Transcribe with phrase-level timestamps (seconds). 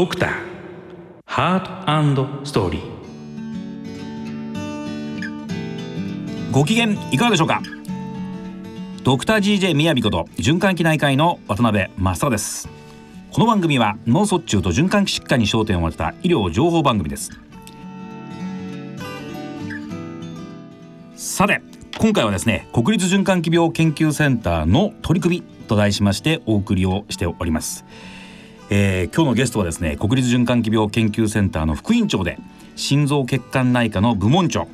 [0.00, 0.30] ドクター。
[1.26, 2.82] ハートストーリー
[6.50, 7.60] ご機嫌いかがでしょうか？
[9.04, 12.70] ドクター GJ 宮城こと循環器内科医の渡辺正です。
[13.30, 17.38] この番組は脳卒中と循環器疾患に焦点を当てた医療情報番組です。
[21.14, 21.60] さて
[21.98, 27.84] 今回はですね国立循環器病研究センターの取り組みと題しましてお送りをしております。
[28.72, 32.38] えー、今日のゲストはですね国立循環器病研究センターの副院長で
[32.76, 34.68] 心臓血管内科の部門長、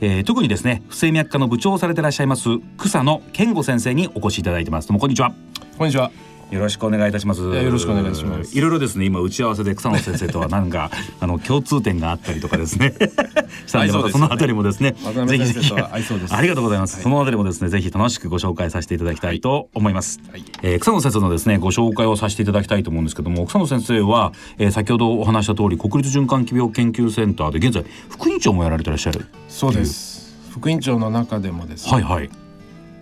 [0.00, 2.48] えー、特にですね不整脈科の部長をされていらっしゃいます
[2.78, 4.88] 草野健吾先生にお越しいただいてます。
[4.88, 5.34] どうもこんにちは。
[5.76, 6.33] こんにちは。
[6.50, 7.42] よろしくお願いいたします。
[7.42, 8.56] よろしくお願いします。
[8.56, 12.94] いろいろですね、今打ち合わせで草野先生とは何か あの共通点があったりとかですね。
[13.66, 14.94] したんでまたそのあたりもですね、
[15.26, 17.02] ぜひぜひありがとうございます。
[17.02, 20.20] そのあたりもですね、ぜひ楽しくご紹介させていただきたいと思います。
[20.30, 29.26] はい、えー、草野先生のですね、ご紹介をさせていただきたいと思うんですけども、草野先生は、えー、先ほどお話した通り国立循環器病研究センターで現在副院長もやられていらっしゃる。
[29.48, 30.34] そうです。
[30.50, 31.92] 副院長の中でもですね。
[31.92, 32.30] はいはい。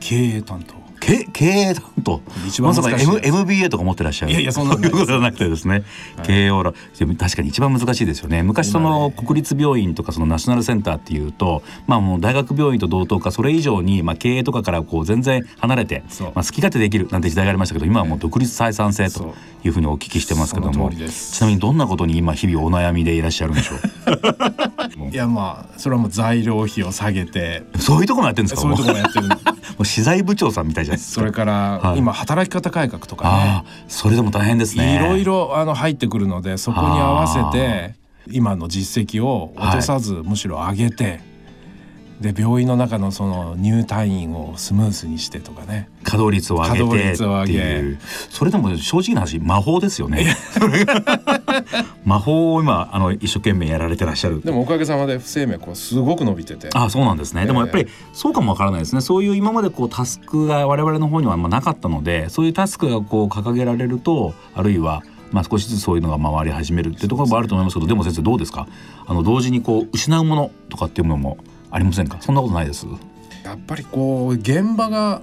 [0.01, 0.82] 経営担当。
[1.05, 2.21] 経経営担当。
[2.61, 4.33] まさか M MBA とか持ってらっしゃる。
[4.33, 5.83] いやいやそんなことじゃなくてですね、
[6.17, 6.73] はい、経営オーラ。
[7.19, 8.43] 確かに一番難しいですよね。
[8.43, 20.91] 昔その国立病院とかそのナショナルセンターっていうとまあもう大学病院と同等かそれ以上にまあ経営とかからこう全然離れてまあ好き勝手できるなんて時代がありましたけど今はもう独立採算制というふうにお聞きしてますけども。
[20.93, 25.11] ちなみにどんなことに今日々お悩みでいらっしゃるんでしょう？
[25.13, 27.65] いやまあそれはもう材料費を下げて。
[27.79, 28.61] そういうところもやってるんですか？
[28.63, 29.29] そういうところもやってる
[29.83, 31.21] う資材部長さんみたいじゃないですか。
[31.21, 31.53] それから、
[31.83, 33.65] はい、今働き方改革とかね。
[33.89, 34.97] それでも大変ですね。
[34.97, 37.95] いろいろあの入ってくるのでそこに合わせて
[38.31, 41.21] 今の実績を落とさず、はい、むしろ上げて
[42.23, 45.89] で病院の中のその入退院をスムーズにしてとかね。
[46.05, 47.99] 稼働率を上げてっていう。
[48.31, 50.37] それでも正直な話魔法ですよね。
[52.05, 54.41] 魔法を今あの一生懸命やられてらっしゃる。
[54.43, 56.71] でもおかげさまで不整脈はすごく伸びてて。
[56.75, 59.01] あそうなんですね、えー、でもやっぱりそうかもわからないですね。
[59.01, 65.03] そういう今までこうタスクが我々の方にはまあなかったのでそういうタスクがこう掲げられるとあるいは
[65.33, 68.67] まあ、少しずつそういうのが回り始めるっていうところもあると思いますけどでも先生どうですか？
[69.07, 71.39] あの同時にこう失うものとかっていうものも
[71.73, 72.19] ありませんか？
[72.21, 72.87] そんなことないです。
[73.45, 75.23] やっぱりこう現場が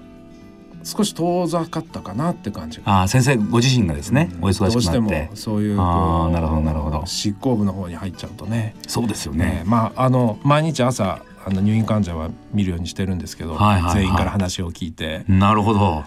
[0.84, 2.82] 少し遠ざかったかなって感じ。
[2.86, 5.30] あ先生ご自身がですね、うん、お忙しくなって。
[5.36, 7.06] そういうあなるほどなるほど。
[7.06, 8.76] 執行部の方に入っちゃうとね。
[8.88, 15.24] そうですよね、ね、まああの毎日朝あの入院患者は見るようにしてるんですけど、はいはいはい、全員から話を聞いて。
[15.28, 16.04] なるほど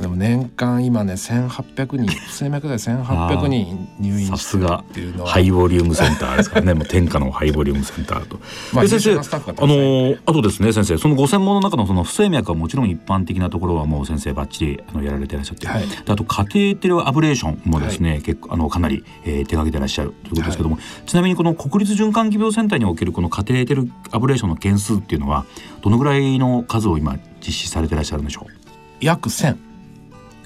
[0.00, 5.30] でも年間今ね1800人不整脈で1800人入院してるっていうのは。
[5.30, 6.74] ハイボリュームセンターですからね。
[6.74, 8.40] もう天下のハイボリュームセンターと。
[8.72, 25.44] まあ、先生あのあとですね先生そのご専門の中のその不整脈はもちろん一般的なところはもう先生ばっちりあのやられていらっしゃって、はい、あとカテーテルアブレーションもですね、はい、結構あのかなり、えー、手掛けていらっしゃるということですけども、はい、ちなみにこの国立循環器病センターにおけるこのカテーテルアブレーションの件数っていうのは
[25.82, 28.52] どのぐらいの数を今実施されていらっしゃるんでしょう
[29.00, 29.56] 約1000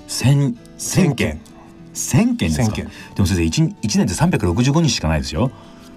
[0.08, 1.40] 千千件。
[1.94, 2.48] 千件。
[2.48, 2.76] ですか？
[2.76, 2.82] で
[3.18, 5.52] も先生一一年で三百六十五日しかないですよ。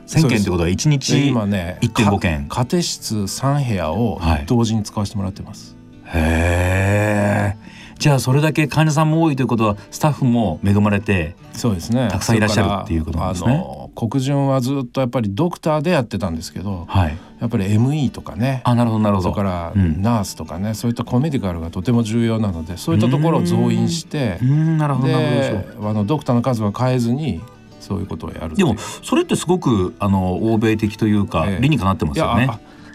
[0.05, 2.45] 千件ってことは一日今ね一点五件。
[2.49, 7.57] 家庭室三部屋を同時に使わせてもらってます、はい、へえ
[7.97, 12.09] じゃあそれだけ患者さんも多いということはスタッフも恵まれてそうですね。
[12.11, 13.63] たくさんいらっしゃるっていうことなんですね。
[14.09, 18.61] 国順はずっとやっぱりドクターでやってたんですけど、はい、やっぱり ME とかね。
[18.63, 19.29] あなるほどなるほど。
[19.33, 27.41] それからナースとかね、うん、そういったコメディカルがとても重要なのでそういったところを増員してなるほどであのドクターの数は変えずに
[27.79, 32.49] そういうことをやるでもそれってすごくあの欧米的というか、理にかなってますよね。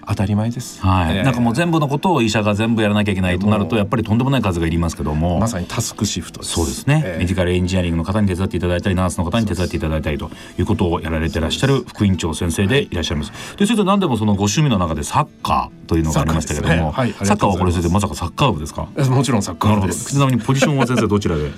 [0.07, 0.81] 当たり前です。
[0.81, 5.39] はい、えー、なんかもう全部のことを医者が全部やらなきゃいけないとなるとやっぱりとんでもない数がいりますけども。
[5.39, 12.95] まさにタスクシフトそうですね、えー、メディカルエンジニアリングの方に手伝っていただいたりナースの方に手伝っていただいたりということをやられてらっしゃる副院長先生でい。
[12.95, 13.57] らっしゃいます。
[13.57, 21.51] でそれと何でもそのご趣味の中でサッカーというのがありましたけれども、ねはい、サッカーはこれ先生まさかサッカー部ですかもちろんサッカー部ですちなみにポジションは先生どちらで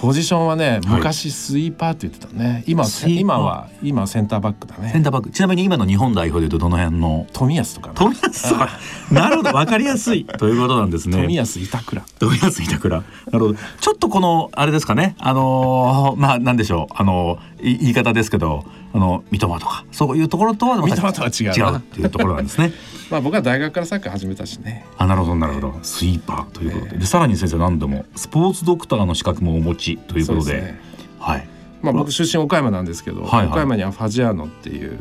[0.00, 2.64] ポジションはね昔スイーパーって言ってたね。
[2.66, 4.90] 今今は今センターバックだね。
[4.90, 5.30] センターバック。
[5.30, 7.26] ちなみに今の日本代表でいうとどの辺の？
[7.34, 8.70] 富安とか富安とか。
[9.12, 9.50] なるほど。
[9.50, 10.24] わかりやすい。
[10.24, 11.20] ということなんですね。
[11.20, 12.02] 富安板倉。
[12.18, 12.96] 富安板倉。
[12.96, 13.54] なるほど。
[13.54, 15.16] ちょっとこのあれですかね。
[15.18, 16.94] あのー、まあなんでしょう。
[16.96, 18.64] あのー、言い方ですけど
[18.94, 19.84] あの三笘とか。
[19.92, 22.72] そういうところとは三笘とは違う違うっていうところなんですね。
[23.10, 24.86] まあ僕は大学からサッカー始めたしね。
[24.96, 25.78] あなるほどなるほど。
[25.82, 26.90] スイーパーということで。
[26.92, 28.06] えー、でさらに先生何度も。
[28.16, 30.80] スポーツドクターの資格もお持ちということで、ね、
[31.18, 31.48] はい。
[31.82, 34.98] まあ僕出身岡山なんですけど、はいはい、岡山にはファジアーノっていう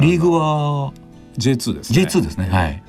[0.00, 0.92] リーグは
[1.38, 2.02] J2 ですね。
[2.02, 2.48] J2 ですね。
[2.48, 2.82] はい。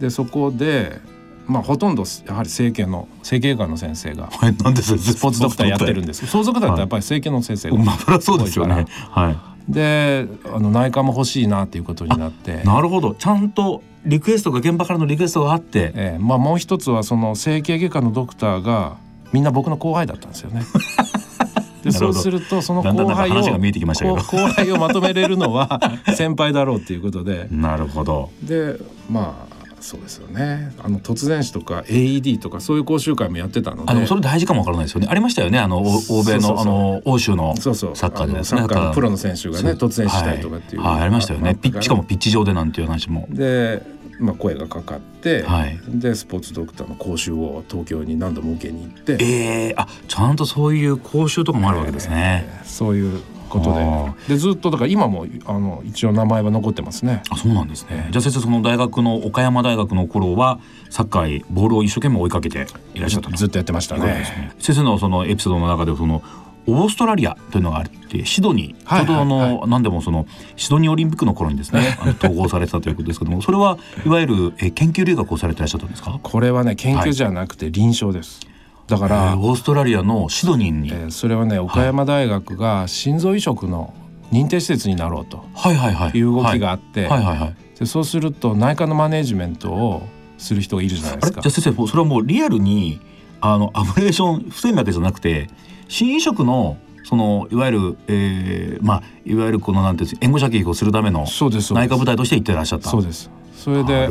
[0.00, 1.00] でそこで
[1.46, 4.56] まあほとんどやはり整形の整形外科の先生が はい。
[4.56, 5.68] なんでススポーツドクター？
[5.68, 6.26] やってるんです。
[6.26, 8.86] 相続だとやっぱり整形の先生がまあそりゃそうですよね。
[9.10, 9.36] はい。
[9.68, 12.62] であの内科も欲しいなっていうことになって。
[12.64, 13.14] なるほど。
[13.14, 16.18] ちゃんとリクエストが現場からのリクエストがあって、ええ。
[16.20, 18.98] まあもう一つはその整形外科のドクターが
[19.32, 20.62] みんな僕の後輩だったんですよね。
[21.84, 24.16] でそうするとその後輩をなんか話が見えてきましたけど。
[24.16, 25.80] こう後輩をまとめれるのは
[26.16, 27.46] 先輩だろうっていうことで。
[27.50, 28.30] なるほど。
[28.42, 28.76] で
[29.08, 30.72] まあそうですよね。
[30.82, 33.92] あの突然死とか AED とかそういう講習会もやってたので。
[33.92, 35.06] あでもそれ大事かもわからないですよね。
[35.08, 35.60] ありましたよね。
[35.60, 40.92] あのお欧米のあの欧州のサッカーででサッカーのプロの選手がね突然死したりとかっていうはい。
[40.94, 41.54] はいありましたよね。
[41.54, 43.28] ピッしかもピッチ上でなんていう話も。
[43.30, 43.80] で、
[44.18, 45.78] まあ、声がかかって、はい。
[45.88, 57.22] でスポーツドクターの講習を東京に何度も受けに行って、ええあちゃんとそういう講習とかもあるわけですね、そういうことあででずっとだから今もあの一応名前は残ってますね。
[57.30, 58.08] あそうなんですね。
[58.10, 60.60] じゃあ先生その大学の岡山大学の頃は
[60.90, 63.36] サッカーへボールを一生懸命追いかけていらっしゃったと。
[63.36, 64.54] ずっとやってましたね。
[64.58, 66.22] 先生のそのエピソードの中でその
[66.66, 70.26] オーストラリアというのがあってシドニー、はいちょうど何でもその
[70.56, 71.96] シドニーオリンピックの頃にですね。
[72.00, 76.18] あの統合されてたということですけどもそれはいわゆるえ研究留学をされていらっしゃったんですか？
[76.22, 78.40] これはね研究じゃなくて臨床です。
[78.88, 83.92] だかえら、ーオーストラリアのシドニーに、えーそれはね岡山大学が心臓移植の
[84.32, 85.44] 認定施設になろうと。
[85.54, 86.18] はいはいはい。
[86.18, 87.22] いう動きがあって、はい。
[87.24, 90.02] はいはいでそうすると内科のマネジメントを
[90.38, 91.42] する人がいるじゃないですか。
[91.42, 91.50] じゃあ。
[91.50, 92.98] 先生それはもうリアルに
[93.42, 95.48] あのアブレーション不整脈じゃなくて
[95.88, 102.90] 心移植のそのいわゆる、えー、まあいわゆるこのなんていうんです援護射撃をするための内科部隊として行ってらっしゃった。
[102.90, 103.30] そうです。
[103.54, 104.08] それなで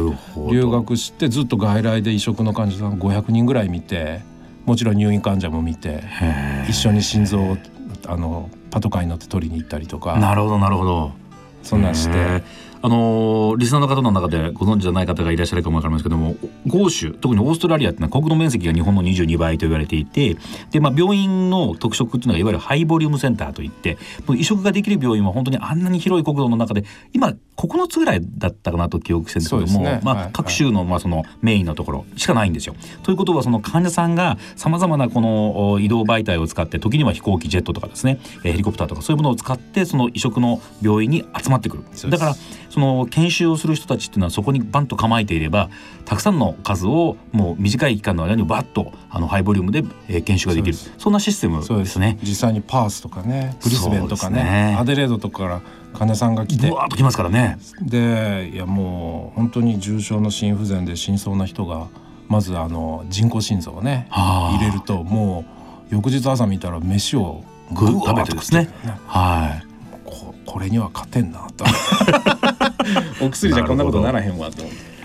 [0.49, 4.21] 留学してずっと外来で移植の患者さん500人ぐらい見て
[4.65, 6.03] もちろん入院患者も見て
[6.67, 7.57] 一緒に心臓を
[8.07, 10.17] あのパトカーに乗って取りに行ったりとか。
[10.17, 11.11] なるほどなるほど。
[11.63, 12.43] そんなんして
[12.85, 16.35] あのーリスナーの方の中でご存知じゃない方がいらっしゃるかもわかりますけども
[16.67, 20.37] 豪州特にオーストラリアっていうのは国土面積が日本の22倍と言われていて
[20.69, 23.97] で、まあ、病院の特色っていうのがいわゆるハイボリュームセンターといって
[24.37, 30.01] 移植ができる病院は本当にあんなに広い国土の中で今9つぐらいだったかなと記憶してるんですけども、そうですね。
[30.03, 32.75] まあはい各州のまあそのメインのところしかないんですよ。
[33.03, 41.83] ということはその患者さんがさまざまなこのお移動媒体を使って時には飛行機ジェットとかですねえーヘリコプターとかそういうものを使ってその移植の病院に集まってくる。
[42.09, 42.35] だから
[42.75, 45.69] その研修をする人たちっていうのはそこにバンと構えていれば
[46.03, 50.77] たくさんの数をもう短い期間の間にバッとあのハイボリュームで、えー研修ができる。
[50.97, 52.17] そんなシステムですね。
[52.21, 54.77] 実際にパースとかねブリスベンとかねね。
[54.77, 55.61] アデレードとかから
[55.93, 56.67] 患者さんが来て。
[56.67, 57.57] ぶわーっときますからね。
[57.81, 61.87] でいやもう本当に重症の心不全で死にそうな人が
[62.27, 64.57] まずあの人工心臓をねはあ。
[64.57, 65.45] 入れるとも
[65.89, 68.69] う翌日朝見たら飯をぐっと食べてですね。
[69.07, 69.74] はい。
[70.55, 71.65] ここれには勝てんなと。
[73.19, 74.63] お薬じゃこんなことならへんわと。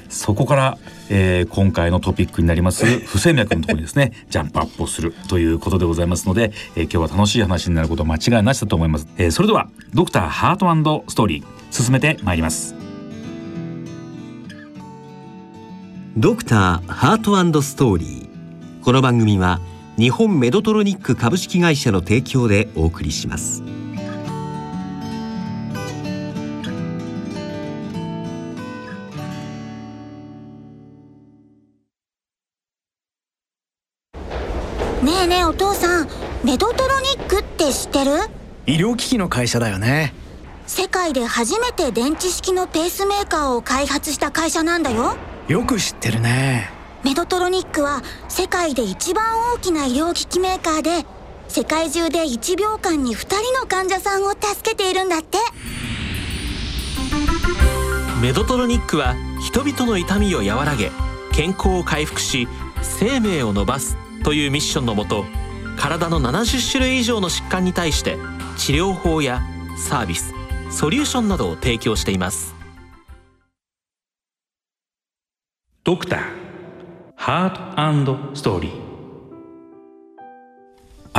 [0.08, 12.76] そこから、えー今回のトピックになります不整脈のところにですね ジャンプアップをするということでございますので、えー今日は楽しい話になること間違いなしだと思います、えーそれではドクターハートストーリー進めてまいります。
[16.16, 19.60] ドクターハートストーリーこの番組は
[19.98, 23.64] 日本メドトロニック株式会社の提供でお送りします
[38.70, 40.14] 医療機器の会社だよね。
[40.64, 45.16] 世界で初めて電池式のペースメーカーを開発した会社なんだよ。
[45.48, 46.70] よく知ってるね。
[47.02, 49.24] メドトロニックは世界で一番
[49.54, 51.04] 大きな医療機器メーカーで
[51.48, 55.38] 世界中で1秒間に2人の患者さんを助けているんだって。
[58.22, 60.92] メドトロニックは人々の痛みを和らげ
[61.32, 62.46] 健康を回復し
[62.82, 65.24] 生命を伸ばすというミッションのもと
[65.76, 68.18] 体の70種類以上の疾患に対して
[68.56, 69.40] 治療法や
[69.76, 70.34] サービス
[70.70, 72.54] ソリューションなどを提供しています。
[75.82, 76.20] ドクター
[77.16, 78.79] ハートストーリー。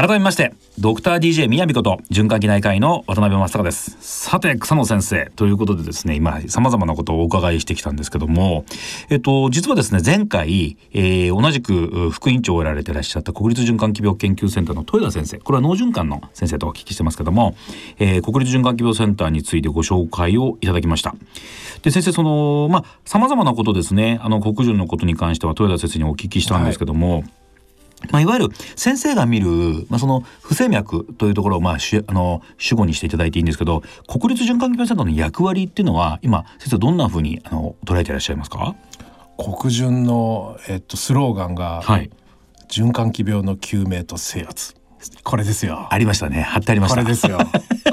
[0.02, 3.98] 改めましてドクター DJ 宮美こと循環器内科医の渡辺正孝です。
[4.00, 8.66] さて草野先生ということでですね今様々なことをお伺いしてきたんですけども
[9.12, 17.56] えっと実はですね前回、えー同じく副院長をやられてらっしゃった国立循環器病研究センターの豊田先生これは脳循環の先生とお聞きしてますけども、
[18.00, 21.14] えー国立循環器病センターについてご紹介をいただきました。
[21.84, 27.24] で先生そのまあ様々なことですねあの国順のことに関しては豊田先生にお聞きしたんですけども、
[28.10, 38.76] まあ、いわゆる先生が見る、まあ、その不整脈というところを、まあ、しあの主語にしていただいていいんですけど国立循環器病センターの役割っていうのは今先生どんなふうにあの捉えていらっしゃいますか？
[39.38, 42.10] 国順の、えっと、スローガンが、はい。
[42.70, 44.76] 循環器病の救命と制圧。
[45.24, 45.88] これですよ。
[45.90, 46.42] ありましたね。
[46.42, 47.02] 貼ってありました。
[47.02, 47.40] これですよ。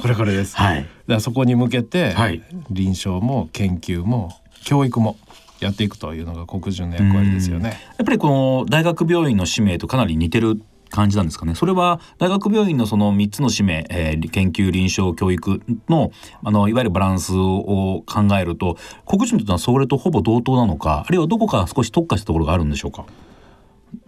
[0.00, 0.86] これこれです、 はい。
[1.06, 2.42] だそこに向けて、はい。
[2.70, 4.30] 臨床も研究も
[4.62, 5.16] 教育も
[5.60, 7.80] やっていくというのが国順の役割ですよね。
[7.98, 10.60] やっぱりこの大学病院の使命とかなり似てる
[10.90, 11.54] 感じなんですかね。
[11.54, 16.12] それは大学病院のその3つの使命、えー研究臨床教育の
[16.42, 23.04] あのいわゆるバランスを考えると国順というのはそれとほぼ同等なのかあるいはどこか少し特化したところがあるんでしょうか？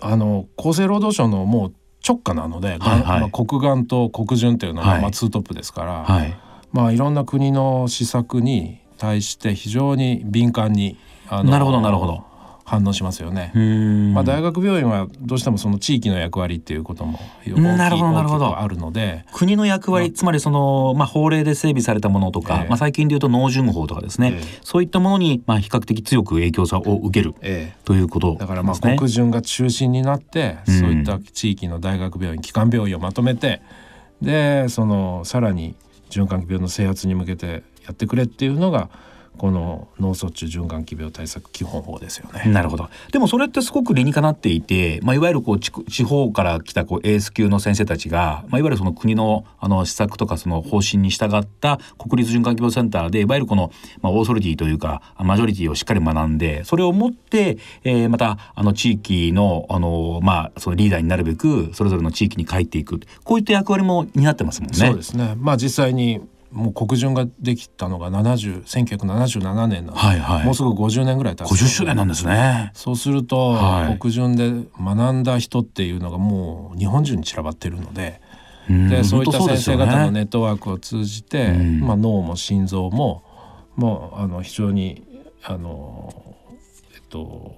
[0.01, 1.75] あの厚生労働省のもう
[2.07, 6.35] 直下なので、はいはいまあ、国眼と国順というのは、はいまあ、ツートップですから、はい。
[6.73, 10.97] まあ、いろんな国の施策に対して非常に敏感に
[11.31, 12.31] あのなるほどなるほど。
[12.71, 13.51] 反応しますよね。
[13.57, 18.61] んまあ、大学病院はどうしてもその地域の役割っていうことも大きいなるほどなるほど。
[18.61, 19.25] あるので。
[19.33, 22.69] 国の役割、つまりその、まあ、法令で整備されたものとか、ええ。
[22.69, 24.59] まあ、最近でいうと農順法とかですね、ええ。
[24.63, 27.81] そういったものに、まあ、比較的強く影響さを受けるええ。
[27.85, 30.79] ということだからまあ国順が中心になって、うん。
[30.79, 33.63] そういった地域の大学病院基幹病院をまとめて
[34.23, 35.75] でそのさらに
[36.09, 38.91] 循環器病の制圧に向けてやってくれっていうのが
[39.41, 42.53] この脳卒中循環器病対策基本法ですよね。
[42.53, 42.91] なるほど。
[43.11, 64.77] でもそれってすごく理にかなっていて、まあ、いわゆるこう地方から来たこうエース級の先生たちが、まあ、いわゆるその国のあの施策とかその方針に従った国立循環器病センターでいわゆるこの、まあ、オーソリティというかマジョリティをしっかり学んでそれを持って、えーまたあの地域のあの、まあ、そのリーダーになるべくそれぞれの地域に帰っていくこういった役割も担ってますもんね。
[64.77, 65.35] そうですね。
[65.39, 66.21] まあ実際に
[66.51, 69.99] もう国順ができたのが70 1977年なの。
[69.99, 70.45] で、はいはい。
[70.45, 71.51] もうすぐ50年ぐらい経つ。
[71.53, 72.71] 50周年なんですね。
[72.75, 73.99] そうすると、はい。
[73.99, 78.21] 国順で学んだ人っていうのがもう日本中に散らばってるので。
[78.69, 78.89] うん。
[78.89, 81.81] でそういった先生方のネットワークを通じて、うん。
[81.81, 83.23] まあ、脳も心臓も
[83.77, 85.05] もうあの非常に
[85.43, 86.13] あの、
[86.95, 87.55] えっと、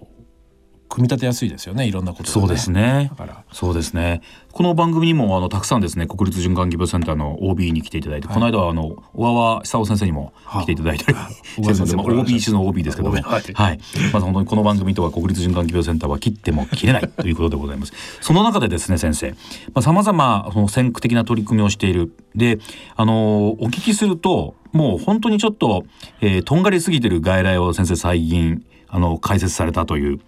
[0.92, 3.08] 組み立てやすいですよねいろんなことがそうですね。
[3.10, 3.44] だから。
[3.50, 4.20] そうですね。
[4.52, 11.18] この番組にもあのたくさんですね国立循環器病センターの OB に来ていただいて、この間はあの小川久夫先生にも来ていただいたり
[11.56, 13.38] 小川先生 OB 中の OB ですけども、はは
[13.72, 13.74] い。
[13.76, 13.78] い、
[14.12, 17.94] まず本当にこの番組とは国立循環器病センターは切っても切れないということでございます。
[18.20, 19.36] その中でですね先生、ま
[19.76, 22.14] あ様々その先駆的な取り組みをしている。
[22.34, 22.58] で、
[22.96, 25.84] あのお聞きするともう本当にちょっと、
[26.20, 30.20] えーとんがりすぎてる外来を先生最近あの解説されたという。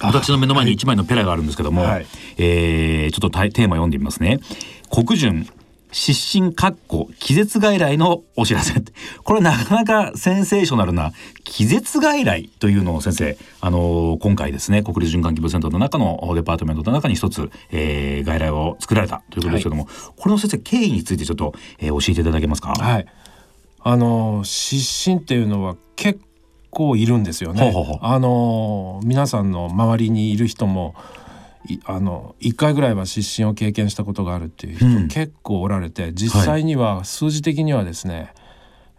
[0.00, 2.06] 私の目の前に一枚のペラがあるんですけども、はい。
[2.38, 4.40] えーちょっとテーマ読んでみますね。
[4.90, 5.48] 国順
[5.92, 8.74] 失神かっこ気絶外来のお知らせ。
[9.22, 11.12] これなかなかセンセーショナルな
[11.44, 19.86] 気絶外来というのを先生、あのー今回ですね国立循環器病センターの中のデパートメントの中に一つ、えー外来を作られたということですけども、
[20.16, 22.70] これの先生経緯についてちょっと、えー教えていただけますか？
[22.72, 23.06] はい。
[23.86, 26.18] あの失神っていうのは結
[26.74, 27.70] 構いるんですよね。
[27.70, 30.94] ほうほうあの皆さんの周りにいる人も
[31.66, 38.34] いあの1回ぐらいは失神を経験したことがあるっていう人、うん結構おられて実際には数字的にはですね、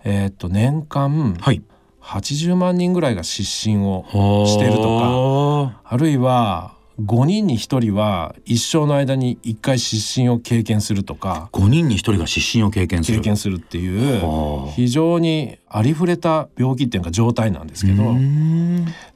[0.04, 1.62] えーっと年間はい。
[2.02, 4.06] 80万人ぐらいが失神を
[4.46, 13.18] してるとかあるいは5人に1人は一生の間に1回失神を経験するとか5人に1人が失神を経験する。
[13.18, 18.16] 経験するっていうはあ非常にありふれた病気っていうか状態なんですけど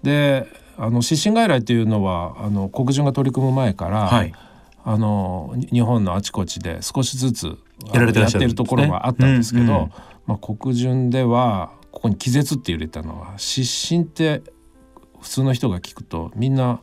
[0.04, 0.46] で
[0.78, 4.34] あの失神外来っていうのはあの国順が取り組む前から、はい。
[4.82, 7.58] あのに日本のあちこちで少しずつ
[7.94, 9.92] やられてらってるところがあったんですけど、うんうん
[10.26, 14.42] まあ、国順ではここに気絶って入れたのは失神って
[15.20, 16.82] 普通の人が聞くとみんな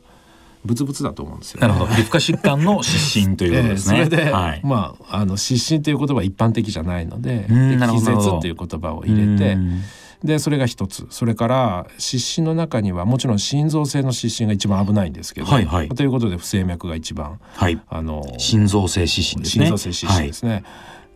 [0.67, 1.67] ブツブツだと思うんですよ、ね。
[1.67, 1.93] なるほど。
[1.93, 3.97] 皮膚科疾患の失神ということですね。
[3.99, 4.61] ええそれで、はい。
[4.63, 9.81] まああの失神という言葉は一般的じゃないので気絶っていう言葉を入れてうん
[10.23, 17.79] でそれが一つそれから失神の中にはもちろん心臓性の失神が一番危ないんですけど、はいはいということで不整脈が一番はい。
[17.87, 19.65] あの心臓性失神ですね。
[19.65, 20.63] 心臓性失神ですね。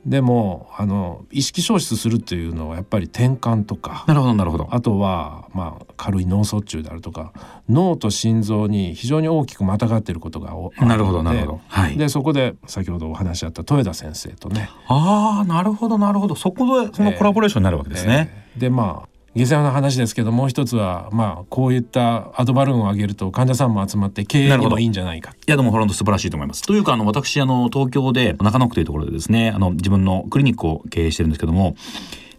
[0.05, 4.67] でもあの意識消失するっていうのはやっぱり転換とかなるほどなるほど。
[4.71, 7.33] あとは、まあ、軽い脳卒中であるとか
[7.69, 16.35] 脳と心臓に非常に大きくまたがっていることがおなるほどなるほどはいでそこで先ほどお話しあった豊田先生とねああなるほどなるほど。
[16.35, 18.31] そこでそのコラボレーションになるわけですね。
[18.35, 26.63] えーでまあ下世話な話ですけどもう一つはまあこういったアドバルーンを上げると患者さんも集まって経営にもいいんじゃないかいやでも本当素晴らしいと思います。
[26.63, 31.75] というかあの私あの東京で中野区というところでですねあの自分のクリニックを経営してるんですけども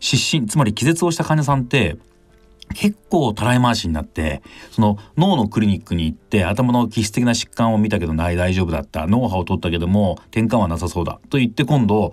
[0.01, 1.97] 失神つまり気絶をした患者さんって
[2.75, 12.13] 結構たらい回しになってその脳のクリニックに行って頭の気質的な疾患を見たけどない大丈夫だった脳波を取ったけども転換はなさそうだと言って今度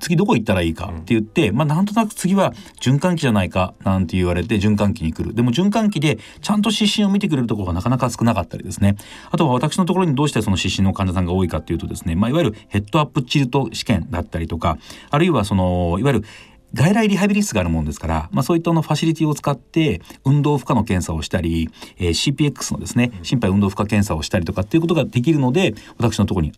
[0.00, 5.34] 次どこ行ったらいいかって言って、まあなんとなく次は循環器じゃないかなんて言われて循環器に来る。
[5.34, 8.96] でも循環器でちゃんと湿疹を見てくれるところがなかなか少なかったりですね。
[9.30, 14.78] あとは私のところにどうしてその湿疹の患者さんが多いかっていうとですね、まあ、いわゆるヘッドアップチルト試験だったりとか
[15.10, 16.24] あるいはそのいわゆる
[16.74, 26.52] 外来リハビリ室があるもんですから、まあ、そういったのファシリティを使って運動負荷の検査をしたり、えー、CPX のですね心肺運動負荷検査をしたりとかっていうことができるので私のところに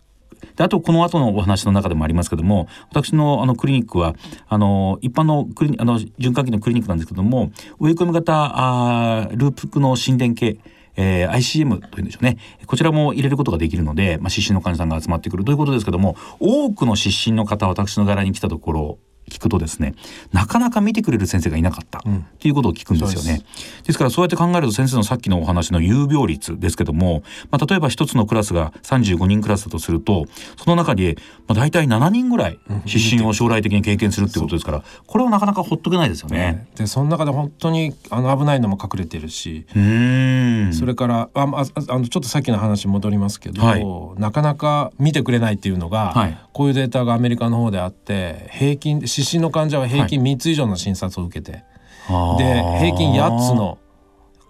[0.57, 4.15] であとこの後のお話の中でもありますけども私のあのクリニックは
[4.49, 10.59] あの一般のクリあの循環器のクリニックなんですけども植え込み型あループの心電計
[10.97, 12.37] えー、ICM というんでしょうね。
[12.67, 18.99] こちらも入れることができるので、まあ、湿疹の患者さんが集まってくるということですけども多くの湿疹の方私の柄に来たところ
[19.31, 19.95] 聞くとですね
[20.33, 22.03] なかなか見てくれる先生がいなかったっ
[22.39, 23.43] ていうことを聞くんですよね。
[23.79, 36.69] うん、ですからそうやって考えると先生のさっきのお話の有病率ですけども、まあ、例えば一つのクラスが35人クラスだとするとその中で、まあ、大体7人ぐらい湿疹を将来的に経験するっていうことですからこれはなかなかほっとけないですよね。
[36.77, 51.65] でその中で本当にあの危ないのも隠れてるしそれからあああのちょっとさっきの話に戻りますけど、はい、なかなか見てくれないっていうのが、はい、こういうデータがアメリカの方であって平均湿疹の患者は平均3つ以上の診察を受けて、
[52.07, 53.79] はい、で平均8つの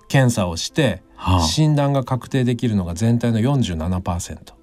[0.09, 1.03] 検査をして
[1.41, 4.55] 診断が確定できるのが全体の47%。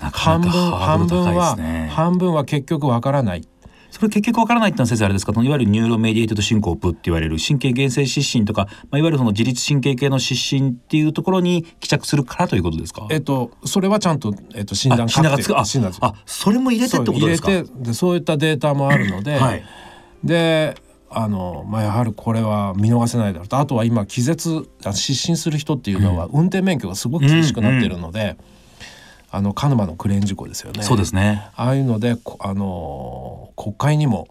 [0.00, 1.56] 半分半分は
[1.90, 3.48] 半分は結局わからない
[3.90, 5.32] それ結局わからないってのは先生あれですか？
[5.32, 13.06] いわゆる neuro mediated syncope って言われる神経原性失神とか、まあ、いわゆるその自律神経系の失神っていうところに帰着するからということですか？
[13.10, 15.56] えっとそれはちゃんと、えっと、診断診断がつく？
[15.56, 15.62] あ
[16.00, 17.50] あそれも入れてってことですか？
[17.50, 19.64] 入れてでそういったデータもあるので、はい、
[20.22, 20.76] で
[21.10, 23.56] あのまあ、やはりこれは見逃せないだろうと。
[23.56, 28.36] あとは今気絶失神する人っていうのは運転免許がすごく厳しくなっているので、うんうん
[29.38, 30.82] あの鹿沼のクレーン事故ですよね。
[30.82, 31.48] そうですね。
[31.54, 34.26] ああいうのであの国会にも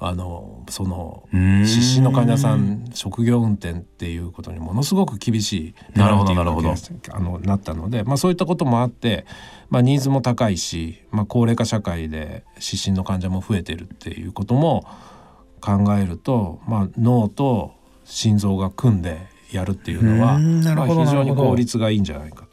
[0.00, 9.26] あのその失神の患者さん職業運転っていうことにものすごく厳しいなるほどなるほどあのなったので、まあ、そういったこともあって、
[9.70, 14.84] まあ、ニーズも高いし、まあ、高齢化社会で失神の患者も増えてるっていうことも
[15.60, 17.74] 考えると、まあ、脳と
[18.04, 19.18] 心臓が組んで
[19.52, 22.47] やるっていうのは、まあ、非常に効率がいいんじゃないか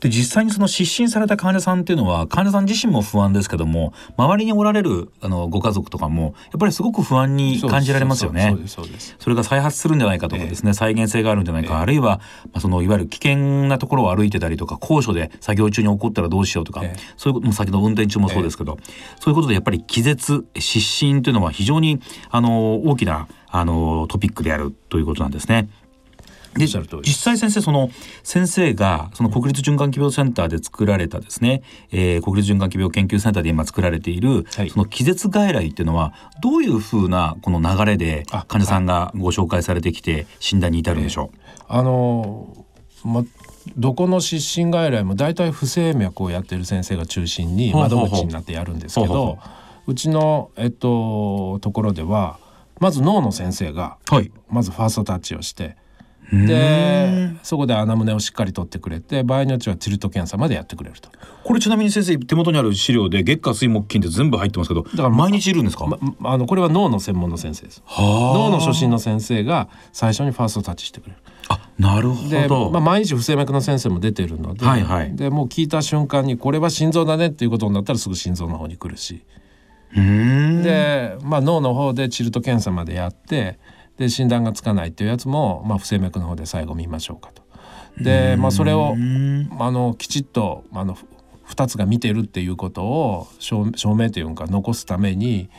[0.00, 8.56] で実際にその失神された患者さんっていうのは患者さん自身も不安ですけども周りにおられるあのご家族とかもやっぱりすごく不安に感じられますよね。
[9.18, 18.78] それが再発するんじゃないかとかですね、えー、再現性があるんじゃないか、えー、あるいは、まあ、そのいわゆる危険なところを歩いてたりとか高所で作業中に起こったらどうしようとか、えー、そういうことも先の運転中もそうですけど、
[19.20, 25.68] そういうことでやっぱり気絶失神というのは非常にあの大きなあのトピックであるということなんですね。
[26.58, 27.90] で実際先生その
[28.22, 41.36] 先生がその国立循環器病センターで作られたですね、えー、国立循環器病研究センターで今作られている、はい、その気絶外来っていうのはどういうふうなこの流れで患者さんがご紹介されてきて診断に至るんでしょう、
[41.70, 42.66] えー、あの
[43.04, 43.24] ま
[43.76, 49.38] どこの失神外来も大体不整脈をやってる先生が中心に窓口になってやるんですけど
[49.86, 52.38] うちの、えっと、ところでは
[52.80, 53.98] まず脳の先生が、
[54.48, 55.76] まずファーストタッチをして。
[56.30, 61.10] でそこで穴胸をしっかり取ってくれて場合によってはチルト検査までやってくれると。
[61.42, 65.98] これちなみに先生手元にある資料で月下水木金って全部入ってますけどだから毎日いるんですか、ま、
[66.30, 67.82] あのこれは脳の専門の先生です。
[67.88, 71.18] 脳の初診の先生が最初にファーストタッチしてくれる。
[71.48, 72.70] あなるほど。
[72.70, 79.24] まあ、毎日不整脈の先生も出てるので,、はいはい、でもう聞いた瞬間にこれは心臓だねっていうことになったらすぐ心臓の方に来るし。
[79.94, 83.58] で、まあ、脳の方でチルト検査までやって
[83.98, 87.42] で診断がつかないっていうやつも、まあ、不整脈の方で最後見ましょうかと。
[88.02, 88.94] で、まあ、それを
[89.58, 90.96] あのきちっとあの
[91.48, 95.50] 2つが見てるっていうことを証明というか残すために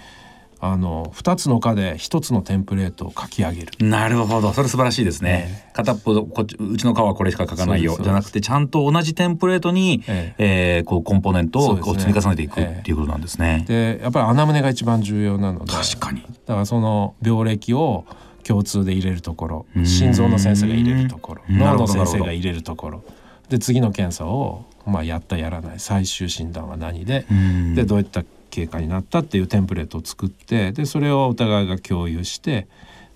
[0.61, 3.71] あの2つの科で1つのテンプレートを書き上げる。
[3.79, 4.51] なるほど。
[4.51, 7.97] それ素晴らしいですね、えー、片っぽこっちうちの科はこれしか書かないよ。
[8.01, 13.63] じゃなくてちゃんと同じテンプレートに、えー、えー、こうコンポーネントをこう積み重ねていくっていうことなんですね。
[13.67, 15.71] でやっぱり穴胸が一番重要なので。
[15.71, 16.23] 確かに。
[16.23, 18.05] だからその病歴を
[18.49, 23.03] 共通で入れるところ心臓の先生が入れるところ脳の先生が入れるところ。
[23.47, 25.79] で次の検査を、まあ、やったやらない。
[25.79, 27.27] 最終診断は何で
[27.75, 32.67] でどういった経過になったっていうテンプレートを作ってでそれをお互いが共有して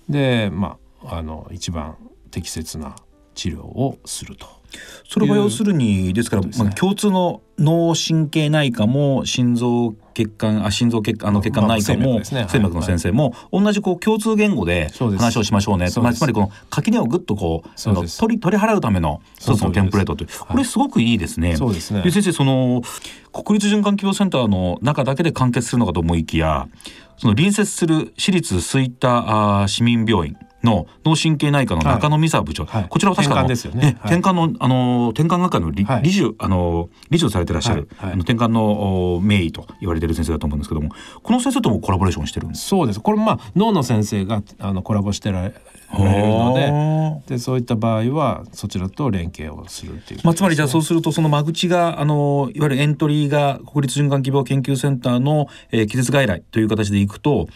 [0.08, 1.96] でまああの一番
[2.30, 2.94] 適切な
[3.34, 4.46] 治療をすると。
[5.08, 15.88] それは要するにですから、ね、まあ、共通の脳神経内科も心臓血管あ心臓血管あの血管内科も生脈、の先生も、同じこう共通言語で話をしましょうね。
[15.96, 20.28] まあ、つまりこの垣根をぐっとこう取り取り払うための一つのテンプレートという。
[20.38, 21.56] これすごくいいですね。
[21.56, 22.02] そうですね。
[22.02, 22.82] で先生その
[23.32, 26.68] 国立循環器病センターの中だけで完結するのかと思いきや
[27.16, 32.86] その隣接する私立吹田あ市民病院の脳神経内科の中野美沙部長、はい。
[32.88, 33.96] こちらは確か転換ですよね。
[34.00, 34.20] はい。
[34.20, 36.02] のあの転換学会の理,、はい。
[36.02, 40.90] 理事あの理事をされてらっしゃる、あの転換のお名医と言われている先生だと思うんですけども
[41.22, 42.66] この先生ともコラボレーションしてるんです。
[42.66, 43.00] そうです。
[43.00, 45.54] これまあ脳の先生があのコラボしてられる
[45.98, 57.46] のででそういった場合はそちらと連携をするっていうまあ、つまりじゃあそうするとその間口があのいわゆるエントリーが国立循環器病研究センターの、えー気絶外来という形でいくと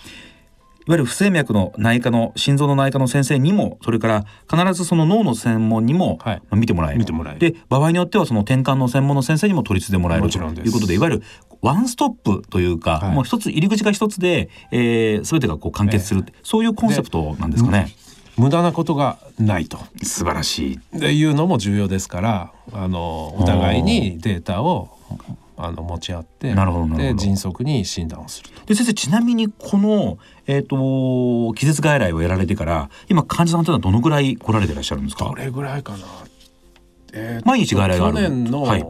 [0.89, 6.19] いわゆる不整脈の内科の心臓の内科の先生にもそれから必ずその脳の専門にも、
[6.51, 6.99] 見てもらえる。
[6.99, 7.41] 見てもらえる。
[7.41, 10.31] で場合によってはその転換の専門の先生にも取り次いでもらえる。
[10.31, 11.23] ということでいわゆる
[11.61, 13.15] ワンストップというか、はい。
[13.15, 17.95] もう一つ入り口が一つで、えー、全てがこう完結する、そういうコンセプトなんですかね。
[18.39, 19.79] 無駄なことがないと。
[20.03, 20.99] 素晴らしい。
[20.99, 24.97] でいうのも重要ですからあのお互いにデータを
[25.61, 28.67] あの持ち合ってなるほどで迅速に診断をすると。
[28.67, 35.25] で先生ちなみにこの、えー、と気絶外来をやられてから今患者さんというのはどのぐらい来られていらっしゃるんですか？
[35.25, 35.99] どれぐらいかな、
[37.13, 38.87] えー毎日外来がある去年の、はい。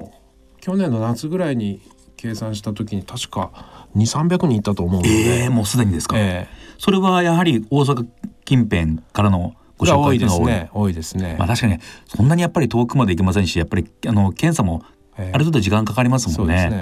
[0.61, 1.81] 去年の夏ぐらいに
[2.16, 8.07] 計算した時に確か2 3 0 0人いったと思うので、えー、もうすでにですか、えそれはやはり大阪
[8.44, 10.62] 近辺からのごーが紹多いです介というのが多い。
[10.62, 10.70] ね。
[10.74, 11.37] 多いですね。
[11.38, 16.68] まあ確かにそんなにやっぱり遠くまで行けませんしやっぱりあの検査もあえーる程度時間かかりますもんね。
[16.70, 16.76] そ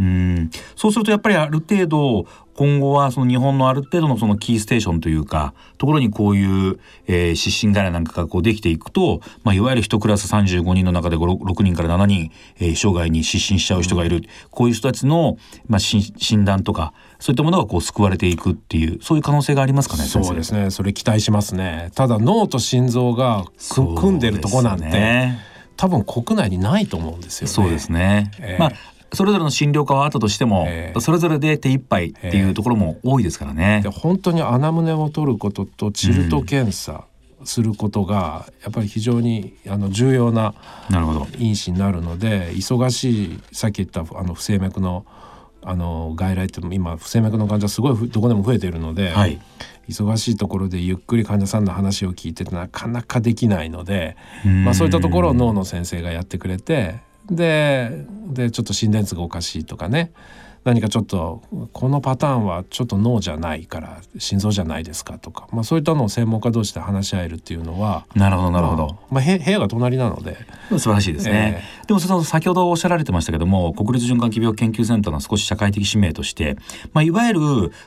[0.00, 0.50] うん。
[0.76, 15.36] そうするとやっぱりある程度今後はその日本のある程度のそのキーステーションというかところにこういう、えー、失神外来なんかがこうできていくと、まあ、いわゆる一クラス35人の中で5 6人から7人、えー、生涯に失神しちゃう人がいる、こういう人たちの、
[15.68, 20.70] まあ、し診断とかそういったものがこう救われていくっていうそういう可能性がありますかねそうですね。
[20.70, 21.90] それ期待しますね。
[21.94, 27.52] ただ脳と心臓がく組んでるとこなんですね多分国内にないと思うんですよね。
[27.52, 28.30] そうですね。
[28.38, 28.72] ええまあ
[29.12, 33.80] それぞれの診療科はあったとしても、ええそれぞれで手一杯っていうところも多いですからね。
[33.82, 37.04] で本当に穴胸を取ることとチルト検査
[37.44, 40.54] することがやっぱり非常にあの重要な。
[41.38, 45.06] 因子になるので忙しいさっき言ったあの不整脈の
[45.66, 49.40] あの外来って今不整脈の患者すごいふどこでも増えているので、はい。
[49.88, 54.64] 忙しいところでゆっくり患者さんの話を聞いてなかなかできないので、うん。
[54.64, 60.12] まあ、そういったところを脳の先生がやってくれてででちょっと心電図がおかしいとかね。
[60.64, 61.42] 何かちょっと
[61.72, 68.98] このパターンはちょっと脳じゃないから心臓じゃないですかとか、まあ、そういったのを専門家同士で話し合えるっていうのはなるほどなるほど。
[69.10, 70.38] まあ、へ部屋が隣なので。
[70.70, 71.62] 素晴らしいですね。
[71.86, 76.56] でもその先ほどおっしゃられてましたけども国立循環器病研究センターの少し社会的使命として、
[76.94, 77.40] まあ、いわゆる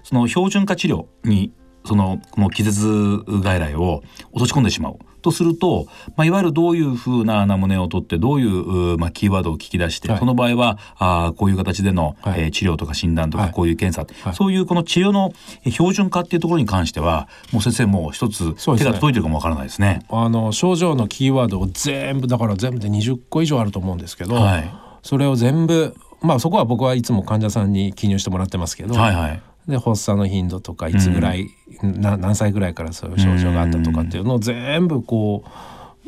[0.03, 1.51] その標準化治療に
[1.87, 10.19] そのこの気絶外来を落とし込んでしまうとすると、まあ、いわゆるどういうふうな穴胸を取ってどういううまあ、キーワードを聞き出して、はい。
[10.19, 12.41] その場合はあーこういう形での、はい。
[12.41, 13.47] えー治療とか診断とはい。
[13.47, 14.35] かこういう検査、はい。
[14.35, 20.05] そういうこの治療のえー標準化っていうところに関してはもう先生もう一つ手が届いてるかもわからないですね。
[20.09, 24.71] あの症状のキーワードを全部だから全部で20個以上あると思うんですけど、はい。
[25.03, 31.49] それを全部まあそこは僕はいつも患者さんに記入してもらってますけど、はいはいで発作の頻度とかいつぐらい、
[31.81, 35.49] な何歳ぐらいからそういう症状があったとかっていうのを全部こう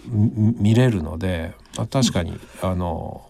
[0.10, 3.29] み見れるので、まあ、確かにあの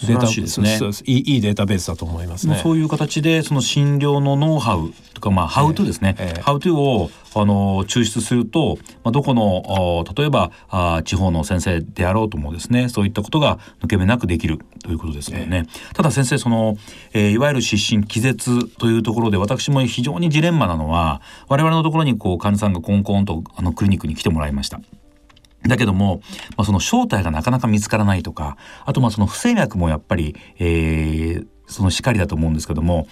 [0.00, 2.58] 素晴らしいですねいいいいデータベースだと思いますね。
[2.62, 15.66] そういう形でその診療のノウハウとかまあハウトゥーですね、ええハウトゥーをあの抽出すると、まあ、どこのあ例えばあ地方の先生であろうともですねそういったことが抜け目なくできるということですよね。
[15.94, 16.76] ただ先生その、
[17.12, 24.80] えーいわゆる失神気絶というところで私も非常にジレンマなのは我々のところにこう患者さんがコンコンとあのクリニックに来てもらいました。
[25.66, 26.22] だけども、
[26.56, 33.06] まあ、その正体がなかなか見つからないとかあとまあその不整脈もやっぱり、えーそのしかりだと思うんですけども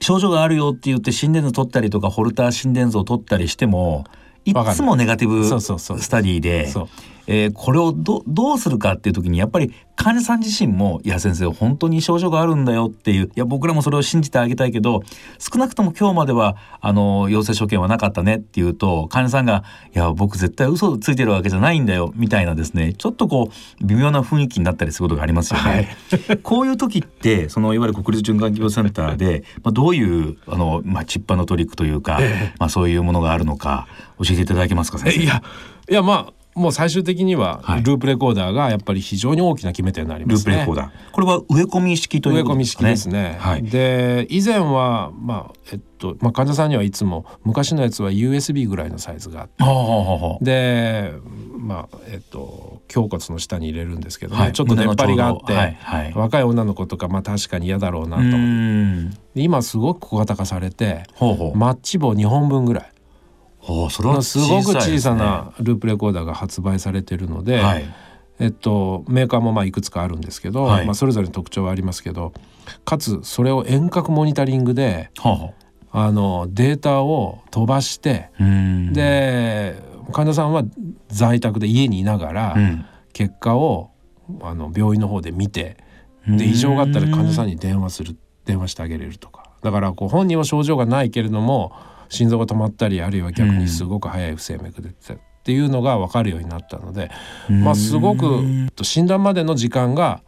[0.00, 4.04] 症状があるよって言って心電図取ったりとかホルター心電図を取ったりしても
[4.44, 5.98] いつもネガティブそうそうそう。
[5.98, 6.88] スタディでそう
[7.26, 15.02] えーこれをどどうするかっていう時にやっぱり患者さん自身も「いや先生本当に症状があるんだよ」っていういや僕らもそれを信じてあげたいけど
[15.38, 25.96] 少なくとも今日まではあの陽性所見はなかったねっていうと患者さんが「いや僕絶対嘘ついてるわけじゃないんだよ」みたいなですねちょっとこう微妙な雰囲気になったりすることがありますよね。
[26.42, 32.20] こういう時ってそのいわゆる国立循環器病センターで、まあ、どういうあの、まあ、チッパのトリックというか、
[32.58, 33.86] まあ、そういうものがあるのか
[34.18, 35.20] 教えていただけますか先生。
[35.20, 35.42] えいや
[35.88, 40.56] いやまあもう最終的にははいループレコーダーがやっぱり非常に大きな決め手になりますね。
[40.56, 41.10] ループレコーダー。
[41.12, 42.96] これは植え込み式とい植え込みうことですかね。
[42.96, 43.36] 式ですね。
[43.38, 43.62] はい。
[43.64, 51.12] で以前はまあえっとまあ患者さんにはいつも昔のやつは USB ぐらいのサイズがあってはあはあはあで
[51.56, 61.04] まあえっと胸骨の下に入れるんですけど、ねはいちょっと出っ張りがあって、はいはい若い女の子とかまあ確かに嫌だろうなうと、今すごく小型化されて
[61.54, 62.93] マッチ棒2本分ぐらい
[63.64, 67.84] ほうそれはすごく小さなループレコーダーが発売されてるので、はい。
[68.38, 70.86] えっと、メーカーもまあいくつかあるんですけど、はい。
[70.86, 72.34] まあ、それぞれに特徴はありますけど
[72.84, 75.54] かつそれを遠隔モニタリングでほうほ
[75.92, 76.12] あ。
[76.12, 78.30] のデータを飛ばして、
[78.92, 79.76] で
[80.12, 80.64] 患者さんは
[81.08, 82.84] 在宅で家にいながらうん。
[83.14, 83.92] 結果を
[84.42, 85.78] あの病院の方で見て
[86.26, 89.50] で異常があったら患者さんに電話する電話してあげれるとか。
[89.62, 91.72] だからこう本人は症状がないけれども
[92.08, 97.10] 心臓が止まったりあるいは逆にすごく早い不整脈で出てたっていうのが分かるようになったので、
[97.48, 98.42] まあ、すごく
[98.82, 100.22] 診断までの時間が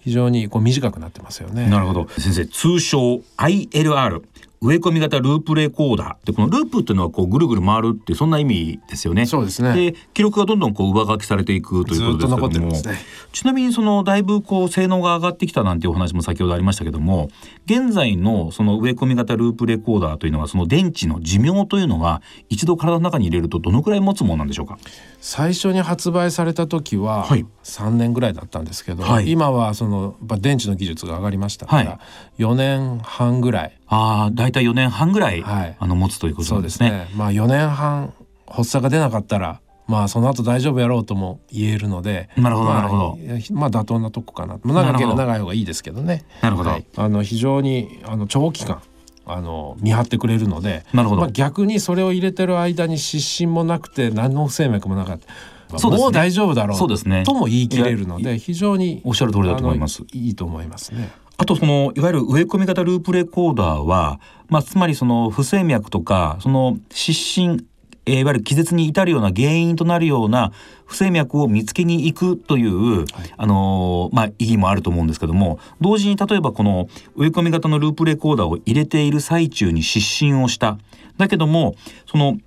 [0.00, 1.68] 非常にこう短くなってますよね。
[1.68, 2.08] なるほど。
[2.08, 4.22] 先生通称 ILR
[4.62, 9.26] 植え込み型ループレコーダーでこのループっていうのはこうぐるぐる回るってそんな意味ですよね。
[9.26, 9.74] そうですね。
[9.74, 12.98] で記録がどんどんこう上書きされていくということですけども、ね。
[13.32, 17.30] ちなみにそのだいぶこう性能が上がってきたなんていうお話も先ほどありましたけども
[17.66, 24.78] 現在のその植え込み型ループレコーダーというのはその電池の寿命というのは一度体の中に入れるとどのくらい持つものなんでしょうか？
[25.20, 27.46] 最初に発売された時ははい。
[27.64, 29.30] 3年ぐらいだったんですけど、はい。
[29.30, 31.86] 今はその電池の技術が上がりましたかはい。
[31.86, 32.00] ら
[32.38, 35.76] 4年半ぐらいああだいたい4年半ぐらい、はい。
[35.78, 36.88] あの持つということそうんでなですね。
[36.88, 37.08] すね。
[37.14, 38.14] まあ4年半
[38.46, 43.18] 発作が出なかったらまあその後大丈夫やろうとも言えるのでなるほどまあなるほど。
[43.52, 44.58] まあ妥当なとこかな。
[44.62, 46.24] まあ長ければ長い方がいいですけどね。
[46.40, 46.70] なるほど。
[46.70, 46.86] はい。
[46.96, 48.80] あの非常にあの長期間
[49.26, 51.20] あの見張ってくれるのでなるほど。
[51.20, 55.78] まあ、逆にそれを入れてる間に失神もなくて何の不整脈もなかった。
[55.78, 56.04] そうですね。
[56.04, 57.24] もう大丈夫だろうそうですね。
[57.24, 60.02] とも言い切れるのいで非常におっしゃる通りだと思います。
[60.12, 61.10] いいと思いますね。
[61.38, 67.66] あとそのいわゆる植え込み型ループレコーダーは、まあ、つまりその不整脈とかその失神
[68.04, 70.52] えーいわゆる気絶に至るような原因となるような
[70.86, 73.04] 不整脈を見つけに行くという、
[73.36, 80.78] あのーまあ、意義もあると思うんですけども同時に例えばこの植え込み型のループレコーダーを入れている最中に失神をした。
[81.16, 82.38] だけどもその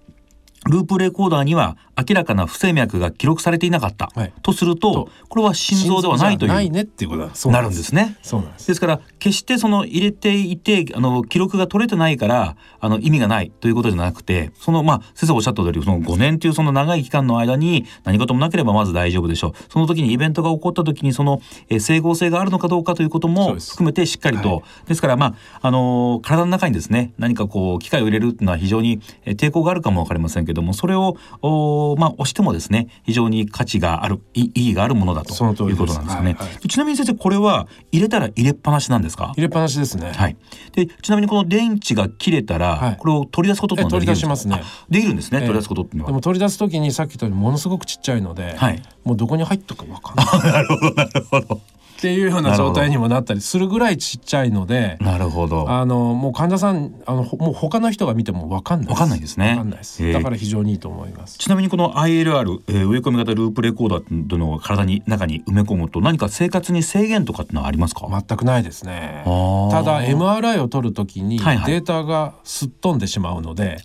[0.69, 4.34] ループレコーダーには明らかな不整脈が記録されていなかった、はい。
[4.41, 7.36] とするとこれは心臓ではないというないねっていうことだ。
[7.36, 8.17] そうなるんですね。
[8.21, 8.67] そうなんです。
[8.67, 19.53] ですから決してその入れていてあの記録が取れてないからあの意味がないということじゃなくてそのまあ先生おっしゃった通りその5年というその長い期間の間に何事もなければまず大丈夫でしょう。
[19.69, 24.63] その時にイベントが起こった時にその、えー整合性があるのかどうかということも含めてしっかりと、はい。
[24.88, 35.34] ですからまああのー体の中にですね何かこう機械を入れるっていうのは非常にえー抵抗があるかもわかりませんけどもそれをおーまあ押してもですね非常に価値があるい意義があるものだと
[35.69, 36.34] いうことなんですよね。
[36.34, 39.34] はいはいちなみに先生これは入れたら入れっぱなしなんですか？
[39.36, 40.12] 入れっぱなしですね。
[40.12, 40.36] はい。
[40.74, 44.28] でちなみにこの電池が切れたら、はいこれを取り出すことってのはできるんですか？
[44.28, 46.12] え取り出しますねあできるんですね、ええ取り出すことっていうのは。
[46.12, 50.52] でも取り出す時にさっき言ったようにものすごくちっちゃいので、はいもうどこに入ったかわかんない。
[50.54, 51.62] なるほどなるほど。
[51.97, 54.97] っていうような状態にもなったりするぐらいちっちゃいので。
[54.99, 55.69] なるほど。
[55.69, 58.89] あのもう患者さんあのほもう他の人が見てもわかんない。
[58.89, 59.51] わかんないですね。
[59.51, 60.05] わかんないです。
[60.05, 60.13] ええ。
[60.13, 61.38] だから非常にいいと思います。
[61.38, 69.23] ちなみにこの ILR、えー植え込み型ループレコーダーというのを体に中に埋め込むと何か生活に制限とかってのはありますか、全くないですね。
[69.71, 71.71] ただ MRI を取るときにはいはい。
[71.71, 73.77] データがすっ飛んでしまうので、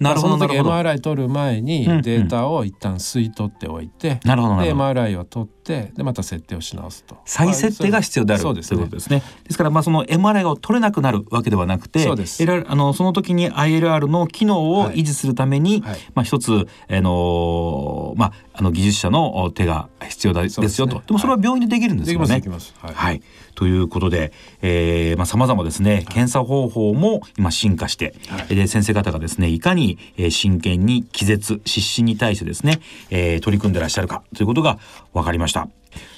[0.00, 0.56] なるほどその時。
[0.56, 4.72] MRI 取る前にデータを一旦吸い取っておいて、なるほどなで。
[4.72, 9.22] MRI を取ってでまた設定をし直すと再設定が必要であるそうですねということですね。
[9.44, 21.06] ですからまあその MRI を取れなくなるわけではなくて、そうですあのその時に ILR の機能をはい維持するために、はいまあ一つあのまああの技術者の手が必要だですよそうですねと。
[21.06, 22.26] でもそれは病院でできるんですよね。
[22.34, 22.92] できますできます。
[22.92, 23.16] は、はい。
[23.18, 23.22] い
[23.54, 28.14] ということで、えー、まあ様々ですね、検査方法も今進化して、
[28.48, 34.78] で先生方がですねいかに、えー真剣に気絶失神に対してですね、えー取り組んでらっしゃるかということが
[35.12, 35.68] 分かりました。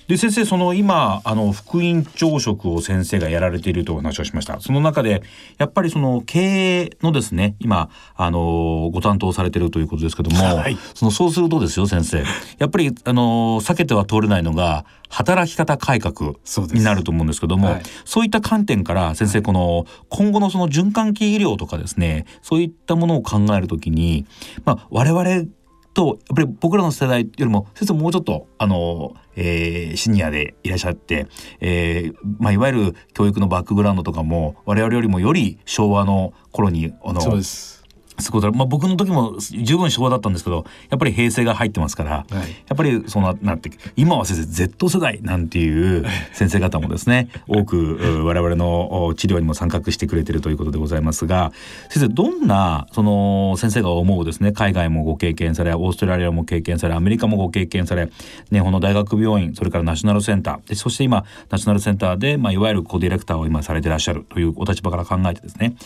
[0.09, 4.61] で先生その今あの副院長職を先生がやられているとお話をしました。
[4.61, 5.23] その中で
[5.57, 6.41] やっぱりその経
[6.81, 10.77] 営のですね今あのご担当されているということですけども、はい。
[10.95, 12.25] そのそうするとですよ先生。
[12.59, 16.35] やっぱりあの避けては通れないのが働き方改革
[16.73, 17.83] になると思うんですけどもはい。
[18.05, 24.27] そういった観点から先生この今後のその循環器医療とかですねそういったものを考えるときに、
[24.65, 25.47] まあ、我々
[25.95, 31.27] とやっぱり僕らの世代よりも先生もうちょっとあの、えーシニアでいらっしゃって、
[31.61, 37.80] えーまあ、いわゆる教育のバックグラウンドとかも我々よりもより昭和の頃にあのそうです。
[38.21, 51.53] すまあ、僕の時も十分昭和だったんですけどやっぱり平成が入ってますから、はい、やっぱりそのなって今は先生 Z 世代なんていう先生方もですね多く我々の治療にも参画してくれてるということでございますが
[51.89, 58.11] 先生どんなその先生が思うですね海外もご経験されオーストラリアも経験されアメリカもご経験され
[58.51, 65.77] 日本の大学病院それからナショナルセンターでそして今ナショナルセンターで、まあ、いわゆるコディレクターを今されてらっしゃるというお立場から考えてですね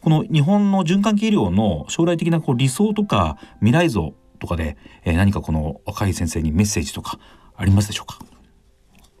[0.00, 7.18] この日本の循環器医療の将来的なこう理想とか未来像とかで、えー、何かこの若い先生にメッセージとか
[7.56, 8.18] ありますでしょうか？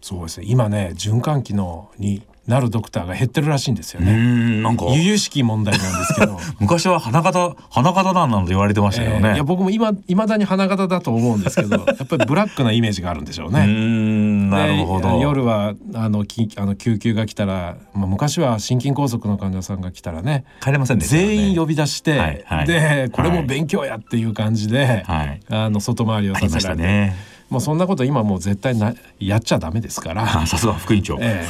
[0.00, 0.46] そうですね。
[0.48, 4.62] 今ね循環器のになるドクターが減ってるらしいんですよね。
[4.62, 9.28] なんか由々しき問題なんですけど 昔は花形花形だなんて言われてましたよね。
[9.28, 13.60] えー、いや僕も今いまだに花形だと思うんですけど やっぱりブラックなイメージがあるんでしょうね。
[13.60, 27.31] うんなるほど夜はあのきあの救急が来たら、まあ、昔は心筋梗塞の患者さんが来たらね帰れませんでした、ね、全員呼び出して、はいはい、でこれも勉強やっていう感じで、はい、あの外回りをさせられて。
[27.52, 30.46] ねもうそんなこと今もう絶対なやっちゃダメですから。
[30.46, 31.46] さすが副院長、え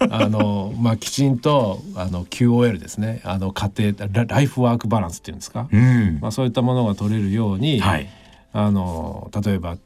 [0.00, 3.20] え、 あのまあきちんとあの QOL ですね。
[3.24, 8.08] あの家庭ライフワークバランスっていうんですか、うん、まあ、そういったものが取れるように、はい、
[8.52, 9.76] あの例えば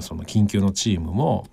[0.00, 1.46] その緊急のチームも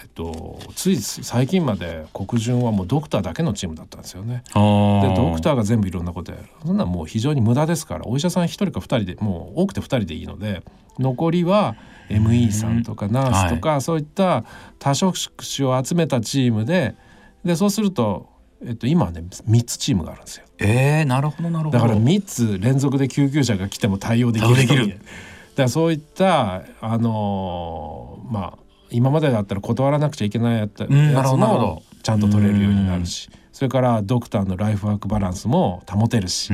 [0.00, 4.42] えっと、つい最近まで国順はもうドクターだけのチームだったんですよね。
[4.46, 10.62] でドクターが全部いろんなことやるそんなもう非常に無駄ですからお医者さん1人か2人でもう多くて2人でいいので
[10.98, 11.76] 残りは
[12.08, 14.44] ME さんとかナースとか、はい、そういった
[14.78, 16.94] 多職種を集めたチームで
[17.44, 18.28] でそうすると、
[18.64, 20.46] えっと、今はね3つチームがあるんですよ。
[20.58, 24.56] えー、なるほどなるほどだから3つ連続で救急車が来ても対応できる。
[24.56, 25.02] できるだか
[25.56, 36.52] らそういったあのー、まあ今までだったら断らなくちゃいけないやつもちゃんと取れるようになるしそれからドクターのライフワークバランスも保てるし。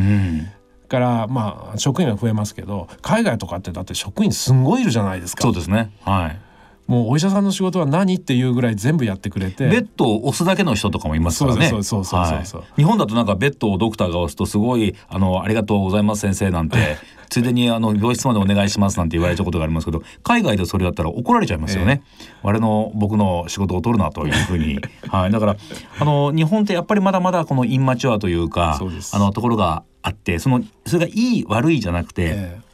[0.89, 5.43] からまあ職員は増えますけど海外とかってだって職員すんごいいるじゃないですか。
[5.43, 5.91] そうですね。
[6.03, 6.39] はい。
[6.87, 9.69] もうお医者さんの仕事は何っていうぐらい全部やってくれて。
[9.69, 11.69] ベッドを押すだけの人とかもいますからね。
[11.69, 16.97] そうそうそうそうそう、はい、日本だとなんかベッドをドクターが押すとすごいあのありがとうございます先生なんて
[17.29, 24.81] ついでにあの病室までお願いしますなんて言われたことがありますけど海外でそれやったら怒られちゃいますよね、えー、我の僕の仕事を取るなというふうに。
[25.09, 25.31] はい。
[25.31, 25.57] だから
[25.99, 28.79] あの日本ってやっぱりまだまだこのインマチュアというか
[29.13, 32.67] あのところがあってそのそれがいい悪いじゃなくて、えー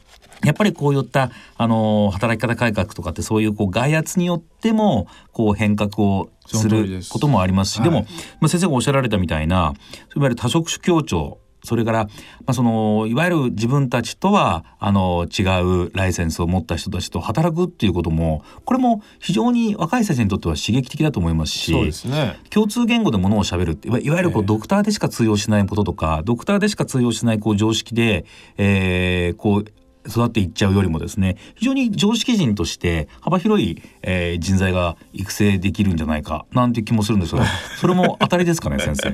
[0.43, 8.05] やっぱりこういったあの働き方改革とかってそういうこう外圧によってもこう変革をすることもありますしでも、
[8.41, 9.73] まあ、先生がおっしゃられたみたいな
[10.15, 12.11] いわゆる多職種協調それから、ま
[12.47, 15.43] あ、そのいわゆる自分たちとはあの違
[15.85, 28.25] うライセンスを持った人たちと働くっていうこともこれも非常に若い先生にとっては刺激的だと思いますしそうですね、共通言語でものをしゃべるっていわゆるこう、ドクターでしか通用しないこととかドクターでしか通用しないこう常識で、
[28.57, 29.65] えー、こう
[30.07, 37.45] 育っていっちゃうよりもですね非常に常識人として幅広い、えー、人材が育成できるんじゃないかなんて気もするんですが
[37.79, 39.09] それも当たりですかね先生。
[39.09, 39.13] い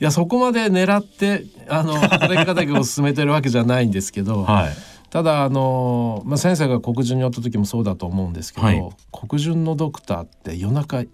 [0.00, 4.44] やそこまで狙ってあの働き方を進めてるわけじゃないんですけど。
[4.44, 11.06] はいただあの、まあ、先生が黒人に寄った時もそうだと思うんですけど、はい、黒人のドクターって夜中い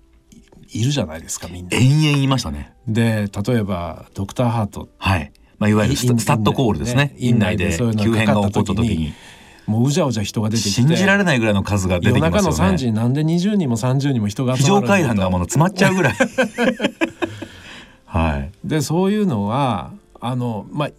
[0.84, 1.76] るじゃないですかみんな。
[1.76, 2.72] 延々いましたね。
[2.88, 5.32] で例えばドクターハート、はい、
[5.64, 7.14] まあ、いわゆるスタッドコールですね。
[7.16, 9.14] 院内で急変が起こった時に。
[9.66, 10.70] もううじゃうじゃ人が出てきて。
[10.72, 12.36] 信じられないぐらいの数が出てきますよね。
[12.36, 16.14] 夜中の3時になんで20人も30人も人が非常階段がもう詰まっちゃうぐらい。
[18.04, 18.50] はい。
[18.62, 20.94] でそういうのはあのまあい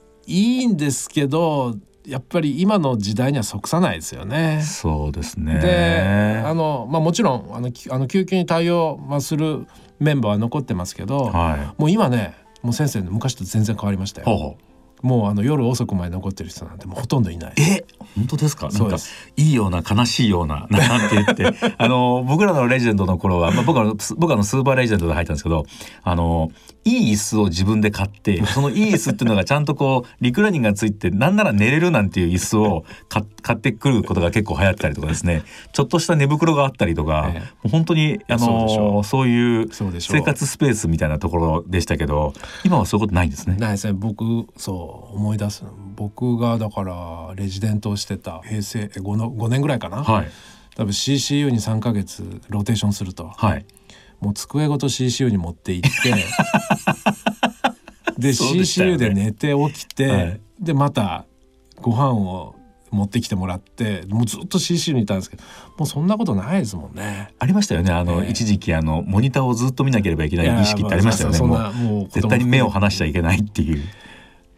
[0.63, 1.75] いんですけど
[2.07, 4.63] やっぱり今の時代には即さないですよね。
[4.63, 5.59] そうですね。
[5.59, 9.67] であの、まあ、もちろんあのあの救急に対応、まあ、する
[9.99, 12.33] メンバーは残ってますけど、はい、もう今ね
[12.65, 14.25] もう先生昔と全然変わりましたよ。
[14.25, 14.57] ほうほ
[15.03, 17.53] うもうあの夜遅くまで残ってる人なんてもうほとんどいない。
[17.61, 18.69] え本当ですか？
[18.69, 18.97] なんか
[19.37, 25.65] いいような悲しいようななんて言ってあの僕らのレジェンドの頃は、まあ、僕は僕はのスーパーレジェンドで入ったんですけど
[26.01, 26.49] あの
[26.85, 35.43] いい椅子を自分で買って そのいい椅子っていうのがちゃんとこうリクライニングがついてなんなら寝れるなんていう椅子を買ってくることが結構流行ったりとかですね。
[35.73, 39.69] ちょっとした寝袋があったりとか、ええ、本当にあのそういう
[39.99, 43.55] 生活スペースみたいなところでしたけど今はそういうことないんですね。
[43.57, 43.93] ないですね。
[43.93, 45.63] 僕そう思い出す。
[45.95, 50.27] 僕がだからレジデントをしてた平成 5, の5年ぐらいかな、はい、
[50.75, 53.31] 多分 CCU に3か月ローテーションすると。
[53.35, 53.65] はい
[54.25, 56.09] もう机ごと CCU に持って行って。
[58.17, 61.25] で、ね、CCU で寝て起きて、はい、でまた
[61.79, 62.55] ご飯を
[62.89, 65.43] 持ってきてもらってもうずっと CCU にいたんですけど
[65.77, 67.27] もうそんなことないですもんね。
[67.37, 67.91] ありましたよね。
[67.91, 71.39] あの、えー、一時期あのモニターをずっと見なければいけない意識ってありましたよね。
[71.39, 73.83] もう絶対に目を離しちゃいけないっていう。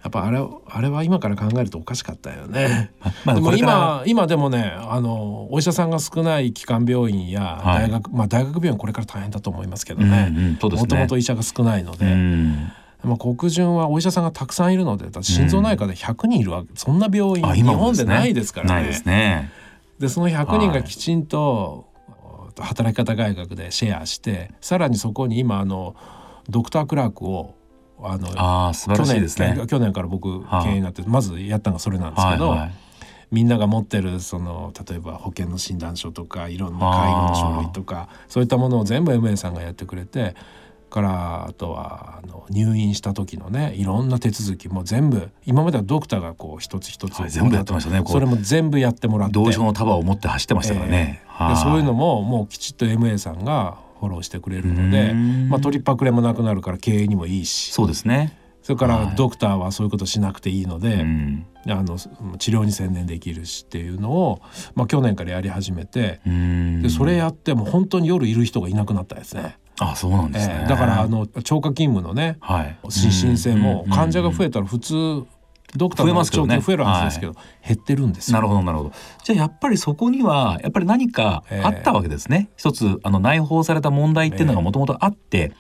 [0.08, 2.92] やっぱあれあれは今から考えるとおかしかったよね。
[3.26, 10.58] まあでも今今でもねあのお医者さんが少ない基幹病院やはい大学、まあ大学病院これから大変だと思いますけどね。
[10.62, 12.72] もともと医者が少ないので、うん
[13.04, 19.02] まあ国順はお医者さんがたくさんいるので、心臓内科で100人いるわけ、そんな病院日本でないですからね。
[19.06, 19.52] ね。
[20.00, 21.86] でその100人がきちんと
[22.58, 25.96] 働き方改革でシェアしてさらにそこに今あの
[26.50, 27.57] ドクタークラークを
[28.02, 29.60] あのああ素晴らしいですね。
[29.68, 32.74] 去年から僕はい経営になってまずやったのがそれなんですけど、はいはい。
[33.32, 40.34] みんなが持ってるその例えば保険の診断書とかいろんな介護の書類とかそういったものを全部 MA さんがやってくれて
[40.90, 49.34] からあとはあの入院した時のねいろんな手続きも全部今まではドクターがこう一つ一つ、はい全部やってましたねそれも全部やってもらって。
[49.34, 51.22] 同情の束を持って走ってましたからね。
[51.40, 51.50] ええ。
[51.50, 55.50] でそういうのももうきちっと MA さんがフォローしてくれるので、うん。
[55.50, 57.72] まあ、取りっぱくれもなくなるから経営にもいいし。
[57.72, 58.38] そうですね。
[58.62, 59.16] それからはい。
[59.16, 61.46] ドクターはそういうことしなくていいので、うん。
[61.70, 64.42] あの治療に専念できるしっていうのを、
[64.76, 66.82] まあ、去年からやり始めて、うん。
[66.82, 69.58] でそれやっても本当に夜いる人がいなくなったですね。
[69.80, 70.60] あそうなんですね。
[70.62, 70.68] ええ。
[70.68, 72.78] だからあの超過勤務のねはい。
[72.90, 75.24] 新申請もうん患者が増えたら普通
[75.78, 77.34] ドクター増えのますけどね長期増えるはずですけど、
[77.66, 78.36] 減ってるんですよ。
[78.36, 78.92] なるほどなるほど。
[79.24, 82.50] じゃあやっぱりそこにはやっぱり何かあったわけですね。
[82.58, 85.54] 一つあの内包された問題っていうのがもともとあって、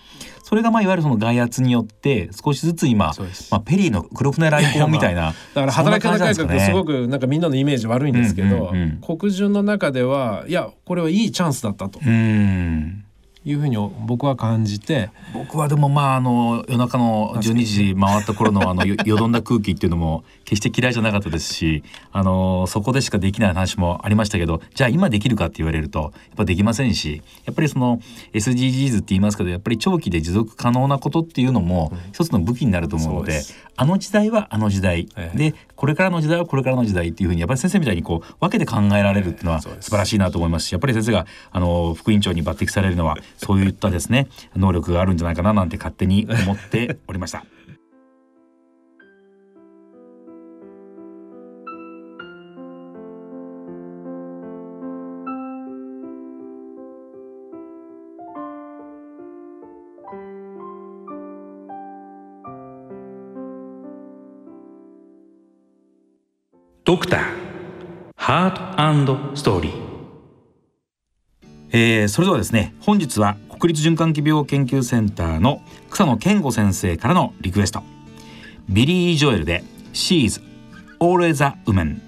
[0.48, 3.14] それがまあいわゆるその外圧によって少しずつ今
[3.52, 13.07] まあペリーの黒船来航みたいなだから働き方改革すごくくなんかみんなのイメージ悪いんですけど、うんうんうん国順の中ではいやこれはいいチャンスだったとうん。
[13.48, 15.10] いうふうに僕は感じて。
[15.34, 28.00] 僕はでもまああの夜中の12時回った頃のあのよ よどんだ空気っていうのも決して嫌いじゃなかったですしあのそこでしかできない話もありましたけどじゃあ今できるかって言われるとやっぱできませんしやっぱりその
[28.34, 33.42] SDGs って言いますけどやっぱり長期で持続可能なことっていうのも一つの武器になると思うので,、
[33.76, 35.38] あの時代はあの時代、ええ。
[35.38, 47.46] でこれからの時代はこれからの時代っていうふうにやっぱり先生みたいにこう分けて考えられるっていうのは素晴らしいなと思いますしやっぱり先生があの副院長に抜擢されるのはそういったですね能力があるんじゃないかななんて勝手に思っておりました。
[66.84, 67.22] ドクター
[68.16, 69.87] ハートストーリー
[71.72, 77.84] えーそれではですね本日は国立循環器病研究センターの草野健吾先生からのリクエスト
[78.70, 79.64] ビリー・ジョエルで
[79.94, 80.42] 「She's
[81.00, 82.00] Always a Woman」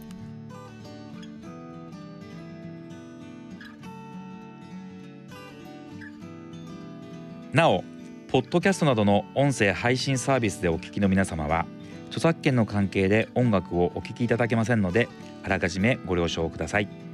[7.52, 7.84] なお
[8.32, 11.66] ポッドキャストなどの音声配信サービスでお聞きの皆様は
[12.10, 15.10] 著作権の関係で音楽をお聞きいただけませんので
[15.44, 17.09] あらかじめご了承ください。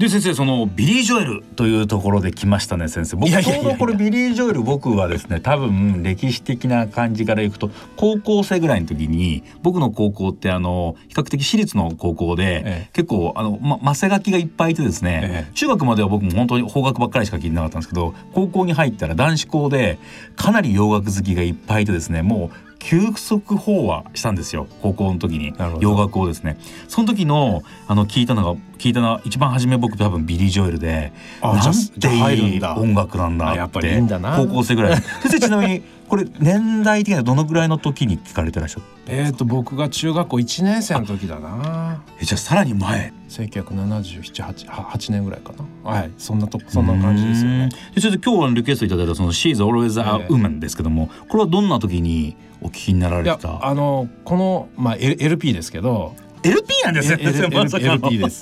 [0.00, 3.16] で先生そのビリー・ジョエルというところで来ましたね先生。
[3.16, 12.90] 僕ちょうどこれビリー・ジョエル僕はですね多分歴史的な感じからいくと高校生ぐらいの時に僕の高校ってあの比較的私立の高校で、ええ。
[12.94, 15.52] 結構あの、ま、マセガキがいっぱいいてですね、ええ。
[15.54, 19.98] 中学までは僕も本当に邦楽ばっかりしか聞いてなかったんですけど高校に入ったら男子校で
[20.34, 25.54] かなり洋楽好きがいっぱいいてですねもう休息法話したんですよ高校の時に。
[25.80, 26.58] 洋楽をですね。
[26.88, 31.12] その時のあの聞いたのが聞いたのは一番初め僕多分ビリー・ジョエルで
[31.42, 34.02] あなんていい音楽なんだって。
[34.46, 34.96] 高校生ぐらい。
[34.96, 39.12] 先生ちなみに これ年代的にはどのぐらいの時に聞かれてらっしゃった？
[39.12, 42.02] えー、と僕が中学校1年生の時だな。
[42.20, 45.52] えじゃあさらに前？197788年ぐらいか
[45.84, 45.90] な。
[45.90, 47.68] はいそんなとそんな感じですよね。
[47.98, 50.32] ちょっと今日はリクエストいただいたその「She's Always a ええ。
[50.32, 56.14] Woman」ですけどもこれはどんな時にお聞きにならいやれたあのこの、まあ、LP ですけど。
[56.42, 57.92] LP なんですよ先生まさかの。
[57.94, 58.40] LP です。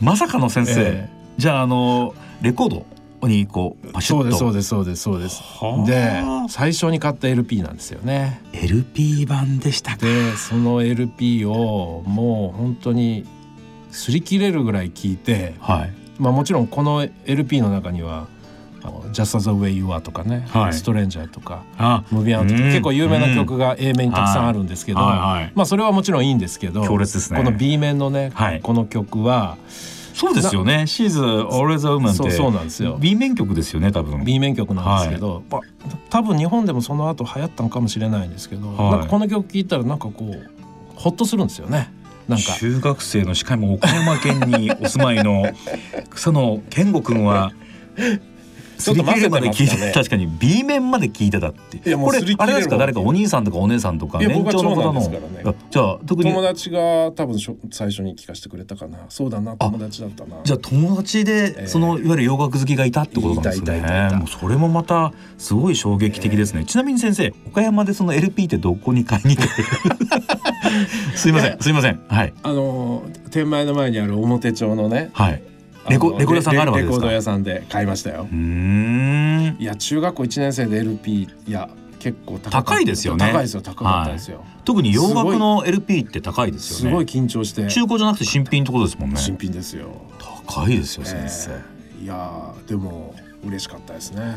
[0.00, 1.08] まさかの先生、え。
[1.36, 2.86] じゃああのレコード
[3.26, 4.36] にこうパシュッと。
[4.36, 5.86] そうですそうですそうですそうはあ。
[5.86, 8.40] ですで最初に買った LP なんですよね。
[8.52, 9.98] LP 版でしたか。
[9.98, 13.24] でその LP をもう本当に
[13.90, 15.92] 擦り切れるぐらい聞いてはい。
[16.18, 18.26] まあもちろんこの LP の中には
[18.82, 20.72] 「あの Just as the way you are」とかね「はい。
[20.72, 22.68] ストレンジャー」とかあ「ムビアン」とかうん。
[22.68, 25.52] 結構有名な曲が A 面にたくさんあるんですけど、はいはい。
[25.54, 27.38] まあそれはもちろんいいんですけど強烈ですね。
[27.38, 28.60] この B 面のね、はい。
[28.60, 29.56] この曲は
[30.18, 32.16] そうですよね「She's Always a Woman」って。
[32.16, 32.98] そうそうなんですよ。
[33.00, 34.24] B 面曲ですよね多分。
[34.24, 35.60] B 面曲なんですけど、まあ
[36.10, 38.90] 多分日本でもその後流行ったのかもしれないんですけど、はい。
[38.90, 40.50] なんかこの曲聴いたらなんかこう
[40.96, 41.92] ホッとするんですよね。
[42.26, 42.54] なんか。
[42.54, 45.44] 中学生のしかも岡山県にお住まいの
[46.10, 47.52] 草野健吾君は
[48.78, 49.50] ちょっと混ぜてますかね。
[49.50, 51.88] 聞いて確かに B 面まで聞いてたって。
[51.88, 52.76] いやもうこれあれですか？
[52.78, 56.30] 誰かお兄さんとかお姉さんとか年長の方のじゃあ特に。
[56.30, 58.98] 友達が多分しょ最初に聞かせてくれたかな。
[59.08, 60.36] そうだな友達だったな。
[60.44, 64.08] じゃあ友達えでえそのいわゆる洋楽好きがいたってことなんですね。
[64.12, 66.64] もうそれもまたすごい衝撃的ですね。
[66.64, 69.52] ちなみに先生岡山でその LP ってどこに買いに行って？
[71.16, 72.00] すいませんすいません。
[72.08, 72.32] はい。
[72.42, 75.10] あの天満屋の前にある表町のね。
[75.12, 75.42] はい
[75.90, 76.96] レコレコード屋さんがあるわけですか？
[76.96, 78.28] レコード屋さんで買いましたよ。
[78.30, 79.56] うーん。
[79.58, 81.68] いや中学校1年生で LP いや
[81.98, 83.26] 結構高いですよね。
[83.32, 86.90] 高いですよ高かったですよ、特に洋楽の LP って高いですよね。
[86.90, 87.66] すごい緊張して。
[87.66, 89.16] 中古じゃなくて新品ってことですもんね。
[89.16, 89.88] 新品ですよ、
[90.46, 93.14] 高いですよ先生、えーいやーでも
[93.44, 94.36] 嬉しかったですね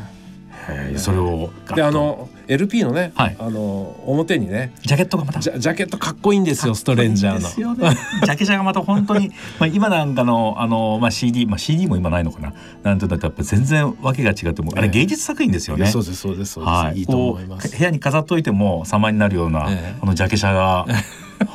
[0.98, 7.98] それをであの LP のね、はいあの表にねジャケットがまたジャジャケットかっこいいんですよストレンジャーのね。
[8.26, 12.54] ジャケ写がまた本当に まあ今なんかのあのまあ CD まあ CD も今ないのかな。
[12.84, 15.86] なんていうやっぱ全然わけが違ってもうあれええ芸術作品ですよね。
[15.88, 17.00] そうですそうですそうです、はい。
[17.00, 20.86] い、いと思います部屋に飾っといても様になるような、ええこのジャケ写が。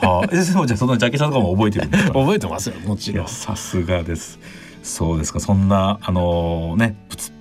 [0.03, 2.13] はあ、え先生もじゃあそのジャケ写とかも覚えてるんですか？
[2.19, 4.39] 覚えてますよもちいろんやさすがです。
[4.83, 7.33] そうですかそんなあのねプツ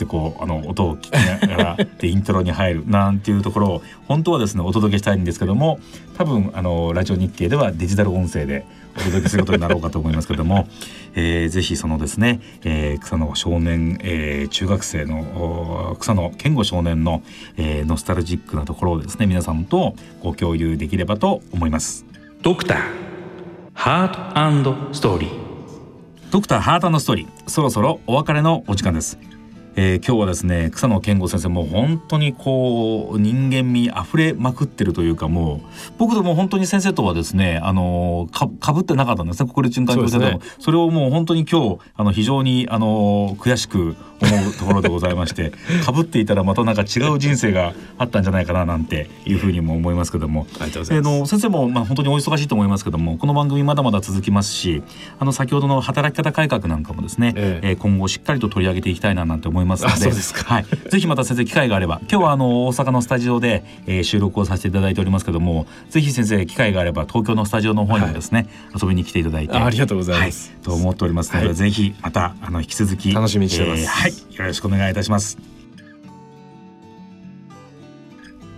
[0.00, 5.78] ってこうあの音を聞きながら でイントロに入るなんていうところを本当はですねお届けしたいんですけども
[6.16, 8.64] 多分あのラジオ日経ではデジタル音声で
[8.96, 10.66] お届けすることになろうかと思いますけども、
[11.14, 17.22] えー、ぜひそのですね、えー、草野少年、えー、中学生のお草野健吾少年の、
[17.56, 22.04] えー、ノスタルジックなところをですね皆さんとご共有できればと思います。
[22.42, 22.78] ドクター
[23.74, 25.50] ハートストーリー
[26.30, 29.18] ドクターハートのストーリーそろそろお別れのお時間です、
[29.76, 35.60] えー今日はですね草野健吾先生もう本当にこう人間味あふれまくってるというかもう
[35.98, 40.40] 僕でも本当に先生とはですねあのかかぶってなかったんですね国立循環教授でも。
[40.58, 45.52] そ,、れをもう本当に今日あの非常にあの悔しく思うところでございまして
[45.84, 50.46] かぶっていたらまたなんか違う人生があったんじゃないかななんていうふうにも思いますけども。
[51.00, 54.82] の先生もまあ本当にお忙しいと思いますけどもこの番組まだまだ続きますし
[55.18, 57.68] あの先ほどの働き方改革なんかもですね、ええ。
[57.70, 59.86] えー今後しっかりと取り上げていきたいななんて思いますので。
[59.86, 62.00] あそうではい、ぜひまた先生機会があれば。
[62.02, 68.48] 今日はあの大阪のスタジオで、えー収録をさせていただいておりますけどもぜひ先生機会があれば東京のスタジオの方にもですね、
[68.80, 69.54] 遊びに来ていただいて。
[69.54, 70.50] あありがとうございます。
[70.50, 70.62] はい。
[70.62, 71.54] と思っておりますので、はい。
[71.54, 73.82] ぜひまたあの引き続き楽しみにしてます。
[73.82, 74.10] えーはい。
[74.10, 75.38] よろしくお願いいたします。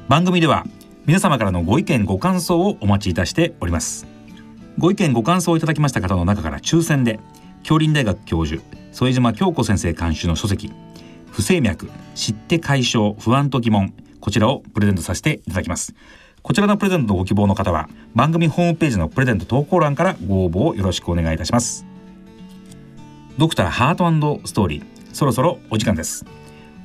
[0.09, 0.66] 番組では
[1.07, 4.07] 皆様からのご意見ご感想をお待ちいたしております。
[4.78, 7.20] ご意見ご感想をいただきました方の中から抽選で
[7.62, 8.62] 京林大学教授
[8.94, 10.72] 副島京子先生監修の書籍
[11.33, 13.95] 不整脈知って解消不安と疑問。
[14.20, 15.95] こちらをプレゼントさせていただきます。
[16.43, 21.87] こちらのプレゼントのご希望の方は番組ホームページのプレゼント投稿欄からご応募をよろしくお願いいたします。
[23.39, 26.26] ドクターハートストーリーそろそろお時間です。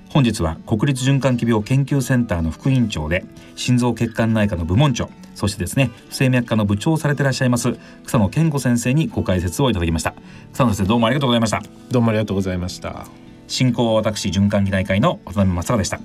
[0.10, 3.26] 本日は国立循環器病研究センターの副院長で
[3.56, 10.16] 心臓血管内科の部門長そしてですね不整脈科の部長をされていらっしゃいます草野健吾先生にご解説をいただきました。
[10.54, 11.62] 草野先生どうもありがとうございました。
[11.91, 13.27] どうもありがとうございました。
[13.48, 16.00] 進行は私循環器内科医の渡辺正孝でした。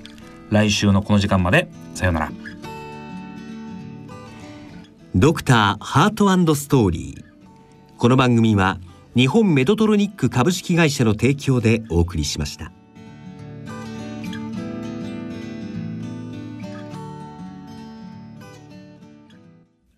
[0.49, 2.31] 来週のこの時間までさようなら。
[5.15, 7.23] ドクターハートストーリー。
[7.97, 8.79] この番組は
[9.15, 12.71] 日本メドトロニック株式会社の提供でお送りしました。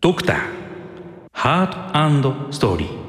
[0.01, 0.37] ドクター
[1.31, 3.04] ハートストーリー